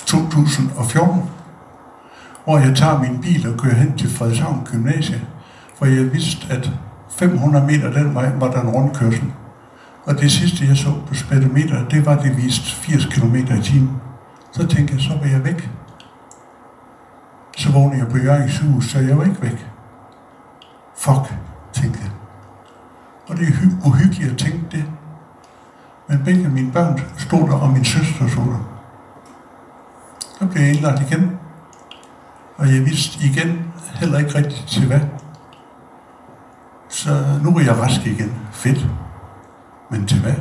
2014, 0.06 1.24
hvor 2.44 2.60
jeg 2.60 2.75
tager 2.75 3.00
min 3.00 3.22
bil 3.22 3.54
og 3.54 3.60
kører 3.60 3.75
hen 3.75 3.98
til 3.98 4.10
Frederikshavn 4.10 4.68
Gymnasie, 4.72 5.28
for 5.78 5.86
jeg 5.86 6.13
vidste, 6.13 6.54
at 6.54 6.72
500 7.10 7.66
meter 7.66 7.92
den 7.92 8.16
vej 8.16 8.32
var 8.36 8.51
der 8.51 8.62
en 8.62 8.70
rundkørsel. 8.70 9.34
Og 10.05 10.20
det 10.20 10.31
sidste, 10.31 10.65
jeg 10.67 10.77
så 10.77 10.93
på 11.08 11.13
speedometer, 11.15 11.88
det 11.89 12.05
var, 12.05 12.15
det 12.22 12.38
viste 12.38 12.65
80 12.75 13.05
km 13.05 13.36
i 13.36 13.62
timen. 13.63 14.01
Så 14.51 14.67
tænkte 14.67 14.93
jeg, 14.93 15.01
så 15.01 15.17
var 15.22 15.25
jeg 15.27 15.43
væk. 15.43 15.70
Så 17.58 17.72
vågnede 17.72 18.00
jeg 18.00 18.08
på 18.08 18.17
Jørgens 18.17 18.60
hus, 18.60 18.86
så 18.91 19.00
jeg 19.00 19.17
var 19.17 19.24
ikke 19.24 19.41
væk. 19.41 19.67
Fuck, 20.98 21.34
tænkte 21.74 22.00
jeg. 22.03 22.12
Og 23.27 23.38
det 23.38 23.48
er 23.48 23.51
hy- 23.51 23.88
uhyggeligt 23.88 24.31
at 24.31 24.38
tænke 24.38 24.65
det. 24.72 24.86
Men 26.08 26.24
begge 26.25 26.50
mine 26.50 26.72
børn 26.72 27.01
stod 27.17 27.48
der, 27.50 27.55
og 27.55 27.70
min 27.70 27.86
søster 27.86 28.27
stod 28.27 28.46
der. 28.46 28.79
Så 30.39 30.46
blev 30.48 30.62
jeg 30.63 30.74
indlagt 30.74 31.12
igen. 31.12 31.38
Og 32.58 32.67
jeg 32.74 32.86
vidste 32.86 33.25
igen 33.25 33.74
heller 33.93 34.20
ikke 34.20 34.36
rigtigt 34.36 34.65
til 34.67 34.88
hvad. 34.88 35.00
Så 36.89 37.24
nu 37.43 37.58
er 37.58 37.62
jeg 37.62 37.77
rask 37.77 38.05
igen. 38.05 38.34
Fedt. 38.51 38.88
Men 39.91 40.07
til 40.07 40.21
hvad? 40.21 40.33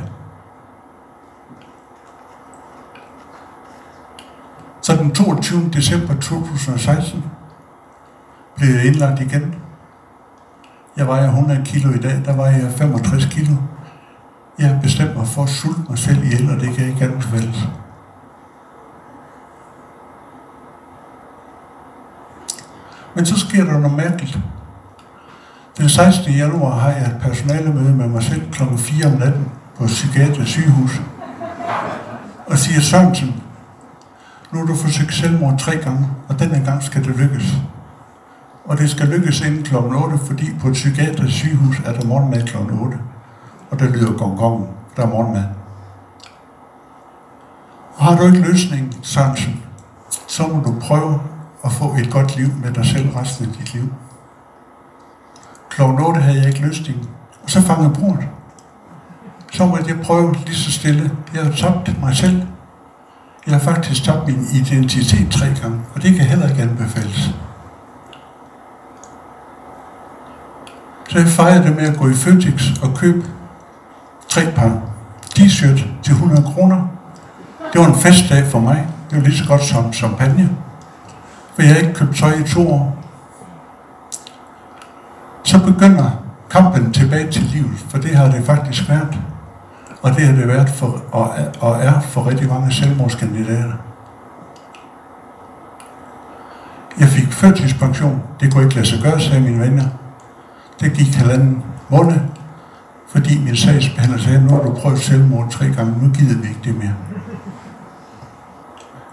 Så 4.81 4.95
den 4.95 5.11
22. 5.11 5.69
december 5.73 6.13
2016 6.13 7.23
blev 8.55 8.69
jeg 8.69 8.85
indlagt 8.85 9.19
igen. 9.19 9.55
Jeg 10.97 11.07
vejer 11.07 11.27
100 11.27 11.61
kilo 11.65 11.93
i 11.93 11.97
dag, 11.97 12.21
der 12.25 12.35
vejer 12.35 12.57
jeg 12.57 12.71
65 12.71 13.25
kilo. 13.25 13.55
Jeg 14.59 14.69
har 14.69 14.81
bestemt 14.81 15.17
mig 15.17 15.27
for 15.27 15.43
at 15.43 15.49
sulte 15.49 15.81
mig 15.89 15.97
selv 15.97 16.23
ihjel, 16.23 16.49
og 16.49 16.59
det 16.59 16.75
kan 16.75 16.87
ikke 16.87 17.05
anbefales. 17.05 17.67
Men 23.15 23.25
så 23.25 23.39
sker 23.39 23.63
der 23.63 23.79
noget 23.79 23.97
mærkeligt. 23.97 24.39
Den 25.77 25.89
16. 25.89 26.33
januar 26.33 26.79
har 26.79 26.89
jeg 26.89 27.01
et 27.01 27.17
personalemøde 27.21 27.93
med 27.93 28.07
mig 28.07 28.23
selv 28.23 28.51
kl. 28.51 28.63
4 28.77 29.05
om 29.05 29.11
natten 29.11 29.45
på 29.77 29.85
Psykiatrisk 29.85 30.51
sygehus. 30.51 31.01
Og 32.47 32.57
siger 32.57 32.81
Sørensen, 32.81 33.43
nu 34.51 34.59
har 34.59 34.65
du 34.65 34.75
forsøgt 34.75 35.13
selvmord 35.13 35.59
tre 35.59 35.77
gange, 35.77 36.07
og 36.29 36.39
denne 36.39 36.61
gang 36.65 36.83
skal 36.83 37.03
det 37.03 37.15
lykkes. 37.17 37.55
Og 38.65 38.77
det 38.77 38.89
skal 38.89 39.07
lykkes 39.07 39.41
inden 39.41 39.63
kl. 39.63 39.75
8, 39.75 40.17
fordi 40.17 40.45
på 40.61 40.67
et 40.67 40.73
psykiatrisk 40.73 41.37
sygehus 41.37 41.81
er 41.85 41.93
der 41.93 42.05
morgenmad 42.05 42.43
kl. 42.43 42.57
8. 42.57 42.97
Og 43.71 43.79
der 43.79 43.89
lyder 43.89 44.17
gong 44.17 44.37
gong, 44.37 44.67
der 44.97 45.03
er 45.03 45.07
morgenmad. 45.07 45.43
Og 47.95 48.05
har 48.05 48.17
du 48.17 48.25
ikke 48.25 48.39
løsningen, 48.39 48.93
Sørensen, 49.01 49.63
så 50.27 50.47
må 50.47 50.63
du 50.63 50.75
prøve 50.81 51.19
at 51.65 51.71
få 51.71 51.95
et 51.95 52.11
godt 52.11 52.37
liv 52.37 52.47
med 52.63 52.71
dig 52.71 52.85
selv 52.85 53.09
resten 53.09 53.45
af 53.45 53.53
dit 53.53 53.73
liv. 53.73 53.93
Klokken 55.71 56.05
8 56.05 56.21
havde 56.21 56.37
jeg 56.37 56.47
ikke 56.47 56.61
løsningen, 56.61 57.09
og 57.43 57.49
så 57.49 57.61
fangede 57.61 57.93
bordet. 57.93 58.27
Så 59.51 59.65
måtte 59.65 59.85
jeg 59.87 59.99
prøve 60.03 60.35
lige 60.45 60.55
så 60.55 60.71
stille. 60.71 61.11
Jeg 61.33 61.43
har 61.43 61.51
tabt 61.51 62.01
mig 62.01 62.15
selv. 62.15 62.41
Jeg 63.47 63.53
har 63.53 63.59
faktisk 63.59 64.03
tabt 64.03 64.27
min 64.27 64.47
identitet 64.53 65.31
tre 65.31 65.45
gange, 65.61 65.79
og 65.95 66.01
det 66.01 66.15
kan 66.15 66.25
heller 66.25 66.49
ikke 66.49 66.61
anbefales. 66.61 67.35
Så 71.09 71.19
jeg 71.19 71.27
fejrede 71.27 71.63
det 71.63 71.75
med 71.75 71.83
at 71.83 71.97
gå 71.97 72.09
i 72.09 72.13
Føtex 72.13 72.81
og 72.83 72.95
købe 72.95 73.25
tre 74.29 74.41
par 74.55 74.81
t-shirt 75.39 75.85
til 76.03 76.11
100 76.11 76.43
kroner. 76.43 76.87
Det 77.73 77.81
var 77.81 77.87
en 77.87 77.95
festdag 77.95 78.45
for 78.45 78.59
mig. 78.59 78.87
Det 79.09 79.17
var 79.17 79.23
lige 79.23 79.37
så 79.37 79.47
godt 79.47 79.63
som 79.63 79.93
champagne. 79.93 80.49
For 81.55 81.61
jeg 81.61 81.73
har 81.73 81.79
ikke 81.79 81.93
købt 81.93 82.15
tøj 82.15 82.31
i 82.31 82.43
to 82.43 82.71
år. 82.71 83.00
Så 85.51 85.59
begynder 85.59 86.09
kampen 86.49 86.93
tilbage 86.93 87.31
til 87.31 87.41
livet, 87.41 87.79
for 87.89 87.97
det 87.97 88.15
har 88.15 88.31
det 88.31 88.45
faktisk 88.45 88.89
været. 88.89 89.19
Og 90.01 90.11
det 90.11 90.21
har 90.21 90.35
det 90.35 90.47
været 90.47 90.69
for, 90.69 91.03
og, 91.11 91.33
og 91.59 91.77
er 91.81 91.99
for 91.99 92.27
rigtig 92.27 92.47
mange 92.47 92.73
selvmordskandidater. 92.73 93.73
Jeg 96.99 97.07
fik 97.07 97.33
førtidspension. 97.33 98.23
Det 98.39 98.53
kunne 98.53 98.63
ikke 98.63 98.75
lade 98.75 98.87
sig 98.87 98.99
gøre, 99.03 99.19
sagde 99.19 99.41
mine 99.41 99.59
venner. 99.59 99.85
Det 100.79 100.93
gik 100.93 101.15
halvanden 101.15 101.63
måned, 101.89 102.19
fordi 103.09 103.39
min 103.43 103.55
sagsbehandler 103.55 104.19
sagde, 104.19 104.41
nu 104.41 104.49
har 104.49 104.61
du 104.61 104.73
prøvet 104.73 104.99
selvmord 104.99 105.51
tre 105.51 105.65
gange, 105.65 105.93
nu 106.01 106.13
gider 106.13 106.41
vi 106.41 106.47
ikke 106.47 106.61
det 106.63 106.77
mere. 106.77 106.95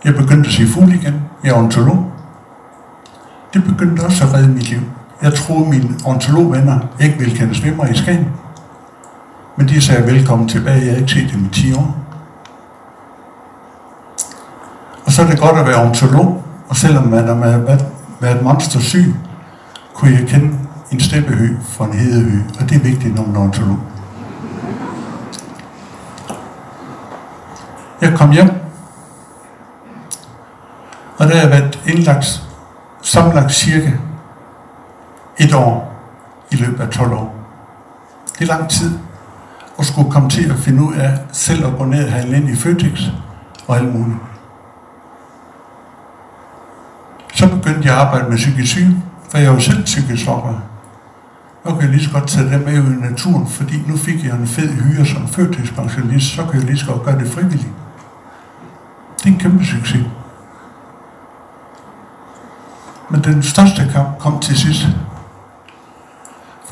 Jeg 0.04 0.14
begyndte 0.14 0.48
at 0.48 0.54
se 0.54 0.66
fugl 0.66 0.92
igen. 0.92 1.22
Jeg 1.44 1.50
er 1.50 1.58
ontolog. 1.58 2.12
Det 3.54 3.64
begyndte 3.64 4.00
også 4.00 4.24
at 4.24 4.34
redde 4.34 4.48
mit 4.48 4.70
liv. 4.70 4.80
Jeg 5.22 5.34
troede, 5.34 5.70
mine 5.70 5.98
ontologvenner 6.04 6.78
ikke 7.00 7.18
ville 7.18 7.36
kende 7.36 7.54
svimmer 7.54 7.86
i 7.86 7.94
Skagen. 7.94 8.28
Men 9.56 9.68
de 9.68 9.80
sagde 9.80 10.06
velkommen 10.06 10.48
tilbage. 10.48 10.84
Jeg 10.84 10.92
har 10.92 11.00
ikke 11.00 11.12
set 11.12 11.30
dem 11.32 11.44
i 11.44 11.48
10 11.48 11.74
år. 11.74 11.96
Og 15.04 15.12
så 15.12 15.22
er 15.22 15.26
det 15.26 15.40
godt 15.40 15.58
at 15.58 15.66
være 15.66 15.86
ontolog. 15.86 16.44
Og 16.68 16.76
selvom 16.76 17.06
man 17.08 17.26
har 17.26 17.34
været, 17.34 17.86
været 18.20 18.42
monster 18.42 18.80
syg, 18.80 19.14
kunne 19.94 20.12
jeg 20.12 20.28
kende 20.28 20.58
en 20.92 21.00
steppehø 21.00 21.56
fra 21.62 21.84
en 21.84 21.92
hedehø. 21.92 22.38
Og 22.60 22.68
det 22.70 22.76
er 22.76 22.80
vigtigt, 22.80 23.14
når 23.14 23.26
man 23.26 23.36
er 23.36 23.40
ontolog. 23.40 23.78
Jeg 28.00 28.12
kom 28.16 28.30
hjem. 28.30 28.50
Og 31.18 31.26
der 31.26 31.34
har 31.34 31.42
jeg 31.42 31.50
været 31.50 31.80
indlagt 31.86 32.42
sammenlagt 33.02 33.52
cirka 33.52 33.92
et 35.38 35.54
år 35.54 35.94
i 36.50 36.56
løbet 36.56 36.80
af 36.80 36.88
12 36.88 37.12
år. 37.12 37.34
Det 38.38 38.50
er 38.50 38.56
lang 38.56 38.70
tid 38.70 38.98
at 39.78 39.86
skulle 39.86 40.10
komme 40.10 40.30
til 40.30 40.50
at 40.50 40.58
finde 40.58 40.82
ud 40.82 40.94
af 40.94 41.18
selv 41.32 41.66
at 41.66 41.72
gå 41.78 41.84
ned 41.84 42.04
og 42.04 42.12
handle 42.12 42.36
ind 42.36 42.48
i 42.48 42.56
Føtex 42.56 43.00
og 43.66 43.76
alt 43.76 43.94
muligt. 43.94 44.18
Så 47.34 47.48
begyndte 47.48 47.88
jeg 47.88 47.94
at 47.94 48.06
arbejde 48.06 48.28
med 48.28 48.36
psykisk 48.36 48.72
syge, 48.72 49.02
for 49.30 49.38
jeg 49.38 49.52
var 49.52 49.58
selv 49.58 49.84
psykisk 49.84 50.24
sårbar. 50.24 50.62
Nu 51.64 51.70
kan 51.70 51.82
jeg 51.82 51.90
lige 51.90 52.04
så 52.04 52.10
godt 52.12 52.28
tage 52.28 52.50
det 52.50 52.64
med 52.64 52.80
ud 52.80 52.92
i 52.92 53.00
naturen, 53.00 53.46
fordi 53.46 53.82
nu 53.86 53.96
fik 53.96 54.24
jeg 54.24 54.36
en 54.36 54.46
fed 54.46 54.68
hyre 54.68 55.06
som 55.06 55.28
førtidspensionist, 55.28 56.34
så 56.34 56.44
kan 56.44 56.54
jeg 56.54 56.64
lige 56.64 56.78
så 56.78 56.86
godt 56.86 57.02
gøre 57.02 57.18
det 57.18 57.28
frivilligt. 57.28 57.68
Det 59.18 59.24
er 59.24 59.28
en 59.28 59.38
kæmpe 59.38 59.64
succes. 59.64 60.06
Men 63.10 63.24
den 63.24 63.42
største 63.42 63.90
kamp 63.92 64.18
kom 64.18 64.40
til 64.40 64.58
sidst. 64.58 64.88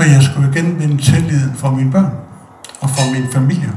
Men 0.06 0.14
jeg 0.14 0.22
skulle 0.22 0.52
genvinde 0.52 1.02
tilliden 1.02 1.54
for 1.54 1.70
mine 1.70 1.92
børn 1.92 2.12
og 2.80 2.90
for 2.90 3.12
min 3.14 3.32
familie. 3.32 3.72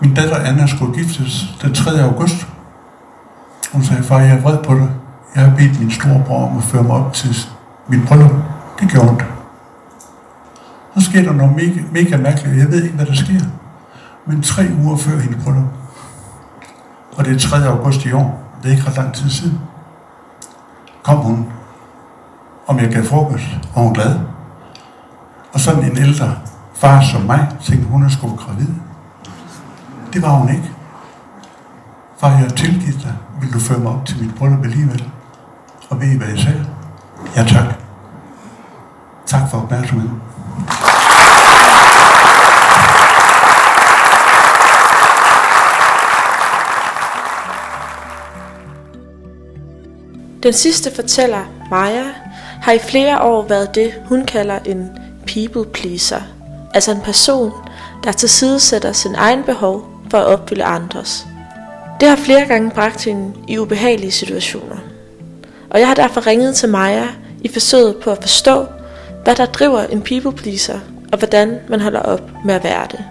Min 0.00 0.14
datter 0.14 0.36
Anna 0.36 0.66
skulle 0.66 0.94
giftes 0.94 1.56
den 1.62 1.74
3. 1.74 1.90
august. 2.02 2.46
Hun 3.72 3.84
sagde, 3.84 4.02
far, 4.02 4.18
jeg 4.18 4.36
er 4.36 4.40
vred 4.40 4.58
på 4.64 4.74
dig. 4.74 4.90
Jeg 5.34 5.44
har 5.44 5.56
bedt 5.56 5.80
min 5.80 5.90
storebror 5.90 6.48
om 6.50 6.56
at 6.56 6.62
føre 6.62 6.82
mig 6.82 6.96
op 6.96 7.12
til 7.12 7.36
min 7.88 8.06
bryllup. 8.06 8.30
Det 8.80 8.90
gjorde 8.90 9.08
Det 9.08 9.26
Så 10.96 11.10
sker 11.10 11.22
der 11.22 11.32
noget 11.32 11.56
mega, 11.56 11.80
mega 11.92 12.16
mærkeligt. 12.16 12.58
Jeg 12.58 12.68
ved 12.68 12.82
ikke, 12.82 12.96
hvad 12.96 13.06
der 13.06 13.14
sker. 13.14 13.40
Men 14.26 14.42
tre 14.42 14.66
uger 14.82 14.96
før 14.96 15.18
hendes 15.18 15.44
bryllup, 15.44 15.64
og 17.16 17.24
det 17.24 17.34
er 17.34 17.38
3. 17.38 17.66
august 17.66 18.04
i 18.04 18.12
år, 18.12 18.42
det 18.62 18.68
er 18.68 18.76
ikke 18.76 18.88
ret 18.88 18.96
lang 18.96 19.14
tid 19.14 19.30
siden, 19.30 19.58
kom 21.02 21.16
hun, 21.16 21.46
om 22.68 22.78
jeg 22.78 22.88
gav 22.88 23.04
frokost, 23.04 23.44
og 23.74 23.82
hun 23.82 23.94
glad. 23.94 24.18
Og 25.52 25.60
sådan 25.60 25.84
en 25.84 25.98
ældre 25.98 26.34
far 26.74 27.02
som 27.12 27.20
mig, 27.22 27.48
tænkte 27.64 27.88
hun 27.88 28.04
er 28.04 28.08
sgu 28.08 28.36
gravid. 28.36 28.74
Det 30.12 30.22
var 30.22 30.30
hun 30.30 30.48
ikke. 30.48 30.70
Far, 32.20 32.28
jeg 32.28 32.38
har 32.38 32.48
tilgivet 32.48 33.02
dig. 33.02 33.14
Vil 33.40 33.52
du 33.52 33.60
føre 33.60 33.78
mig 33.78 33.92
op 33.92 34.06
til 34.06 34.22
mit 34.22 34.34
bryllup 34.34 34.64
alligevel? 34.64 35.10
Og 35.88 36.00
ved 36.00 36.08
I, 36.08 36.16
hvad 36.16 36.28
jeg 36.28 36.38
sagde? 36.38 36.66
Ja, 37.36 37.44
tak. 37.44 37.74
Tak 39.26 39.50
for 39.50 39.58
opmærksomheden. 39.58 40.20
Den 50.42 50.52
sidste 50.52 50.94
fortæller, 50.94 51.44
Maja, 51.70 52.04
har 52.62 52.72
i 52.72 52.78
flere 52.78 53.20
år 53.22 53.42
været 53.42 53.74
det, 53.74 53.94
hun 54.04 54.26
kalder 54.26 54.58
en 54.64 54.90
people 55.26 55.64
pleaser. 55.72 56.20
Altså 56.74 56.90
en 56.90 57.00
person, 57.00 57.52
der 58.04 58.12
tilsidesætter 58.12 58.92
sin 58.92 59.14
egen 59.14 59.42
behov 59.42 59.86
for 60.10 60.18
at 60.18 60.26
opfylde 60.26 60.64
andres. 60.64 61.26
Det 62.00 62.08
har 62.08 62.16
flere 62.16 62.46
gange 62.46 62.70
bragt 62.70 63.04
hende 63.04 63.32
i 63.48 63.58
ubehagelige 63.58 64.10
situationer. 64.10 64.76
Og 65.70 65.80
jeg 65.80 65.88
har 65.88 65.94
derfor 65.94 66.26
ringet 66.26 66.56
til 66.56 66.68
Maja 66.68 67.06
i 67.40 67.48
forsøget 67.48 67.96
på 67.96 68.10
at 68.10 68.18
forstå, 68.20 68.66
hvad 69.24 69.36
der 69.36 69.46
driver 69.46 69.80
en 69.80 70.02
people 70.02 70.32
pleaser, 70.32 70.78
og 71.12 71.18
hvordan 71.18 71.58
man 71.68 71.80
holder 71.80 72.00
op 72.00 72.30
med 72.44 72.54
at 72.54 72.64
være 72.64 72.86
det. 72.90 73.04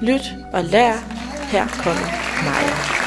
Lyt 0.00 0.32
og 0.52 0.64
lær. 0.64 0.92
Her 1.50 1.66
kommer 1.66 2.02
Maja. 2.44 3.00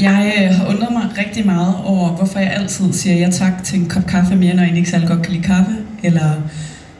Jeg 0.00 0.32
øh, 0.42 0.56
har 0.56 0.66
undret 0.68 0.92
mig 0.92 1.02
rigtig 1.18 1.46
meget 1.46 1.74
over, 1.84 2.08
hvorfor 2.08 2.38
jeg 2.38 2.52
altid 2.52 2.92
siger 2.92 3.16
ja 3.16 3.30
tak 3.30 3.64
til 3.64 3.80
en 3.80 3.86
kop 3.86 4.06
kaffe 4.06 4.36
mere, 4.36 4.54
når 4.54 4.62
jeg 4.62 4.76
ikke 4.76 4.90
særlig 4.90 5.08
godt 5.08 5.22
kan 5.22 5.32
lide 5.32 5.44
kaffe. 5.44 5.72
Eller 6.02 6.30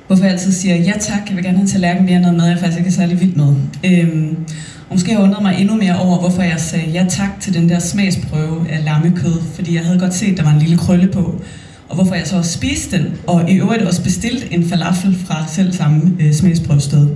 hvorfor 0.06 0.24
jeg 0.24 0.32
altid 0.32 0.52
siger 0.52 0.76
ja 0.76 0.92
tak, 1.00 1.20
jeg 1.28 1.36
vil 1.36 1.44
gerne 1.44 1.56
have 1.56 1.62
en 1.62 1.70
tallerken 1.70 2.04
mere, 2.06 2.20
noget 2.20 2.36
mad, 2.36 2.48
jeg 2.48 2.58
faktisk 2.58 2.78
ikke 2.78 2.88
er 2.88 2.92
særlig 2.92 3.20
vild 3.20 3.34
med. 3.34 3.54
Øhm, 3.84 4.36
og 4.88 4.94
måske 4.94 5.12
har 5.12 5.18
jeg 5.18 5.24
undret 5.24 5.42
mig 5.42 5.60
endnu 5.60 5.76
mere 5.76 5.98
over, 5.98 6.18
hvorfor 6.18 6.42
jeg 6.42 6.60
sagde 6.60 6.90
ja 6.90 7.06
tak 7.08 7.40
til 7.40 7.54
den 7.54 7.68
der 7.68 7.78
smagsprøve 7.78 8.66
af 8.70 8.84
lammekød, 8.84 9.40
fordi 9.54 9.74
jeg 9.74 9.84
havde 9.84 9.98
godt 9.98 10.14
set, 10.14 10.30
at 10.30 10.36
der 10.36 10.42
var 10.42 10.52
en 10.52 10.58
lille 10.58 10.76
krølle 10.76 11.08
på. 11.08 11.42
Og 11.88 11.94
hvorfor 11.94 12.14
jeg 12.14 12.26
så 12.26 12.36
også 12.36 12.52
spiste 12.52 12.98
den, 12.98 13.06
og 13.26 13.50
i 13.50 13.54
øvrigt 13.54 13.82
også 13.82 14.02
bestilte 14.02 14.54
en 14.54 14.68
falafel 14.68 15.16
fra 15.26 15.44
selv 15.48 15.72
samme 15.72 16.16
øh, 16.20 16.32
smagsprøvested. 16.32 17.08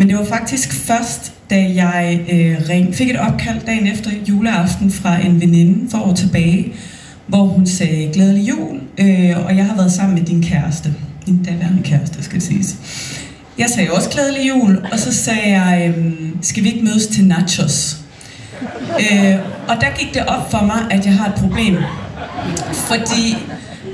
Men 0.00 0.08
det 0.08 0.18
var 0.18 0.24
faktisk 0.24 0.72
først, 0.72 1.32
da 1.50 1.56
jeg 1.56 2.20
øh, 2.32 2.68
ring, 2.68 2.94
fik 2.94 3.10
et 3.10 3.16
opkald 3.16 3.60
dagen 3.66 3.86
efter 3.86 4.10
juleaften 4.28 4.90
fra 4.90 5.20
en 5.20 5.40
veninde 5.40 5.90
for 5.90 5.98
år 5.98 6.14
tilbage, 6.14 6.72
hvor 7.26 7.44
hun 7.44 7.66
sagde 7.66 8.10
glædelig 8.12 8.48
jul, 8.48 8.80
øh, 8.98 9.44
og 9.44 9.56
jeg 9.56 9.66
har 9.66 9.76
været 9.76 9.92
sammen 9.92 10.18
med 10.18 10.26
din 10.26 10.42
kæreste. 10.42 10.94
Din 11.26 11.42
daværende 11.42 11.82
kæreste, 11.82 12.22
skal 12.24 12.40
siges. 12.42 12.76
Jeg 13.58 13.68
sagde 13.68 13.90
også 13.90 14.10
glædelig 14.10 14.48
jul, 14.48 14.86
og 14.92 14.98
så 14.98 15.12
sagde 15.12 15.60
jeg, 15.60 15.94
øh, 15.96 16.12
skal 16.42 16.64
vi 16.64 16.68
ikke 16.68 16.84
mødes 16.84 17.06
til 17.06 17.26
nachos? 17.26 17.96
Øh, 19.00 19.34
og 19.68 19.76
der 19.80 19.98
gik 19.98 20.14
det 20.14 20.26
op 20.26 20.50
for 20.50 20.64
mig, 20.64 20.78
at 20.90 21.06
jeg 21.06 21.14
har 21.14 21.28
et 21.28 21.34
problem. 21.34 21.76
Fordi 22.72 23.36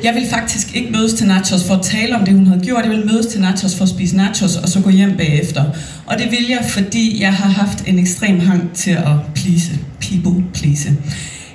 jeg 0.04 0.14
ville 0.14 0.28
faktisk 0.28 0.76
ikke 0.76 0.92
mødes 0.92 1.14
til 1.14 1.26
nachos 1.26 1.64
for 1.64 1.74
at 1.74 1.82
tale 1.82 2.16
om 2.16 2.24
det, 2.24 2.34
hun 2.34 2.46
havde 2.46 2.60
gjort. 2.60 2.82
Jeg 2.82 2.90
ville 2.90 3.04
mødes 3.04 3.26
til 3.26 3.40
nachos 3.40 3.76
for 3.76 3.82
at 3.82 3.88
spise 3.88 4.16
nachos, 4.16 4.56
og 4.56 4.68
så 4.68 4.80
gå 4.80 4.90
hjem 4.90 5.16
bagefter. 5.16 5.64
Og 6.06 6.18
det 6.18 6.30
vil 6.30 6.46
jeg, 6.48 6.64
fordi 6.68 7.22
jeg 7.22 7.32
har 7.32 7.48
haft 7.48 7.84
en 7.86 7.98
ekstrem 7.98 8.40
hang 8.40 8.72
til 8.74 8.90
at 8.90 9.16
please, 9.34 9.70
people 10.00 10.44
please. 10.54 10.92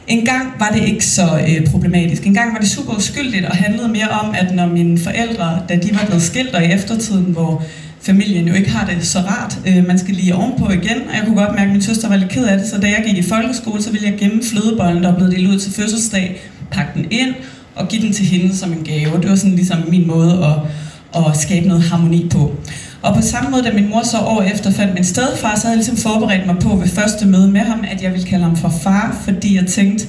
En 0.08 0.26
gang 0.26 0.54
var 0.60 0.70
det 0.70 0.88
ikke 0.88 1.06
så 1.06 1.40
øh, 1.48 1.68
problematisk. 1.68 2.26
En 2.26 2.34
gang 2.34 2.54
var 2.54 2.60
det 2.60 2.70
super 2.70 2.94
uskyldigt 2.94 3.46
og 3.46 3.56
handlede 3.56 3.88
mere 3.88 4.08
om, 4.08 4.36
at 4.36 4.56
når 4.56 4.68
mine 4.68 5.00
forældre, 5.00 5.62
da 5.70 5.76
de 5.76 5.90
var 5.94 6.06
blevet 6.06 6.24
skilt 6.24 6.56
og 6.56 6.64
i 6.64 6.72
eftertiden, 6.72 7.24
hvor 7.24 7.64
familien 8.02 8.48
jo 8.48 8.54
ikke 8.54 8.70
har 8.70 8.86
det 8.86 9.06
så 9.06 9.20
rart. 9.20 9.60
Øh, 9.68 9.88
man 9.88 10.00
skal 10.00 10.16
lige 10.16 10.36
ovenpå 10.36 10.70
igen, 10.70 10.98
og 11.10 11.16
jeg 11.16 11.24
kunne 11.26 11.36
godt 11.36 11.56
mærke, 11.56 11.68
at 11.68 11.72
min 11.72 11.82
søster 11.82 12.10
var 12.10 12.16
lidt 12.16 12.30
ked 12.30 12.46
af 12.46 12.58
det, 12.58 12.68
så 12.68 12.78
da 12.78 12.88
jeg 12.88 13.04
gik 13.08 13.18
i 13.18 13.30
folkeskole, 13.30 13.82
så 13.82 13.92
ville 13.92 14.08
jeg 14.08 14.20
gemme 14.20 14.44
flødebollen, 14.44 15.04
der 15.04 15.16
blev 15.16 15.32
delt 15.32 15.48
ud 15.48 15.60
til 15.60 15.74
fødselsdag, 15.74 16.42
pakke 16.72 16.92
den 16.96 17.08
ind 17.12 17.34
og 17.76 17.88
give 17.88 18.02
den 18.02 18.14
til 18.14 18.26
hende 18.26 18.58
som 18.58 18.74
en 18.74 18.84
gave. 18.84 19.22
Det 19.22 19.30
var 19.30 19.36
sådan 19.36 19.56
ligesom 19.56 19.78
min 19.90 20.08
måde 20.08 20.46
at, 20.46 21.26
at 21.26 21.38
skabe 21.38 21.68
noget 21.68 21.84
harmoni 21.84 22.30
på. 22.30 22.56
Og 23.02 23.16
på 23.16 23.22
samme 23.22 23.50
måde, 23.50 23.64
da 23.64 23.74
min 23.74 23.90
mor 23.90 24.04
så 24.04 24.18
år 24.18 24.42
efter 24.42 24.72
fandt 24.72 24.94
min 24.94 25.04
stedfar, 25.04 25.56
så 25.56 25.68
havde 25.68 25.78
jeg 25.78 25.86
ligesom 25.86 26.12
forberedt 26.12 26.46
mig 26.46 26.56
på 26.60 26.70
ved 26.70 26.88
første 26.88 27.26
møde 27.28 27.52
med 27.52 27.62
ham, 27.62 27.84
at 27.92 28.02
jeg 28.02 28.12
ville 28.12 28.28
kalde 28.28 28.44
ham 28.44 28.58
for 28.58 28.74
far, 28.84 29.18
fordi 29.24 29.56
jeg 29.56 29.68
tænkte, 29.68 30.08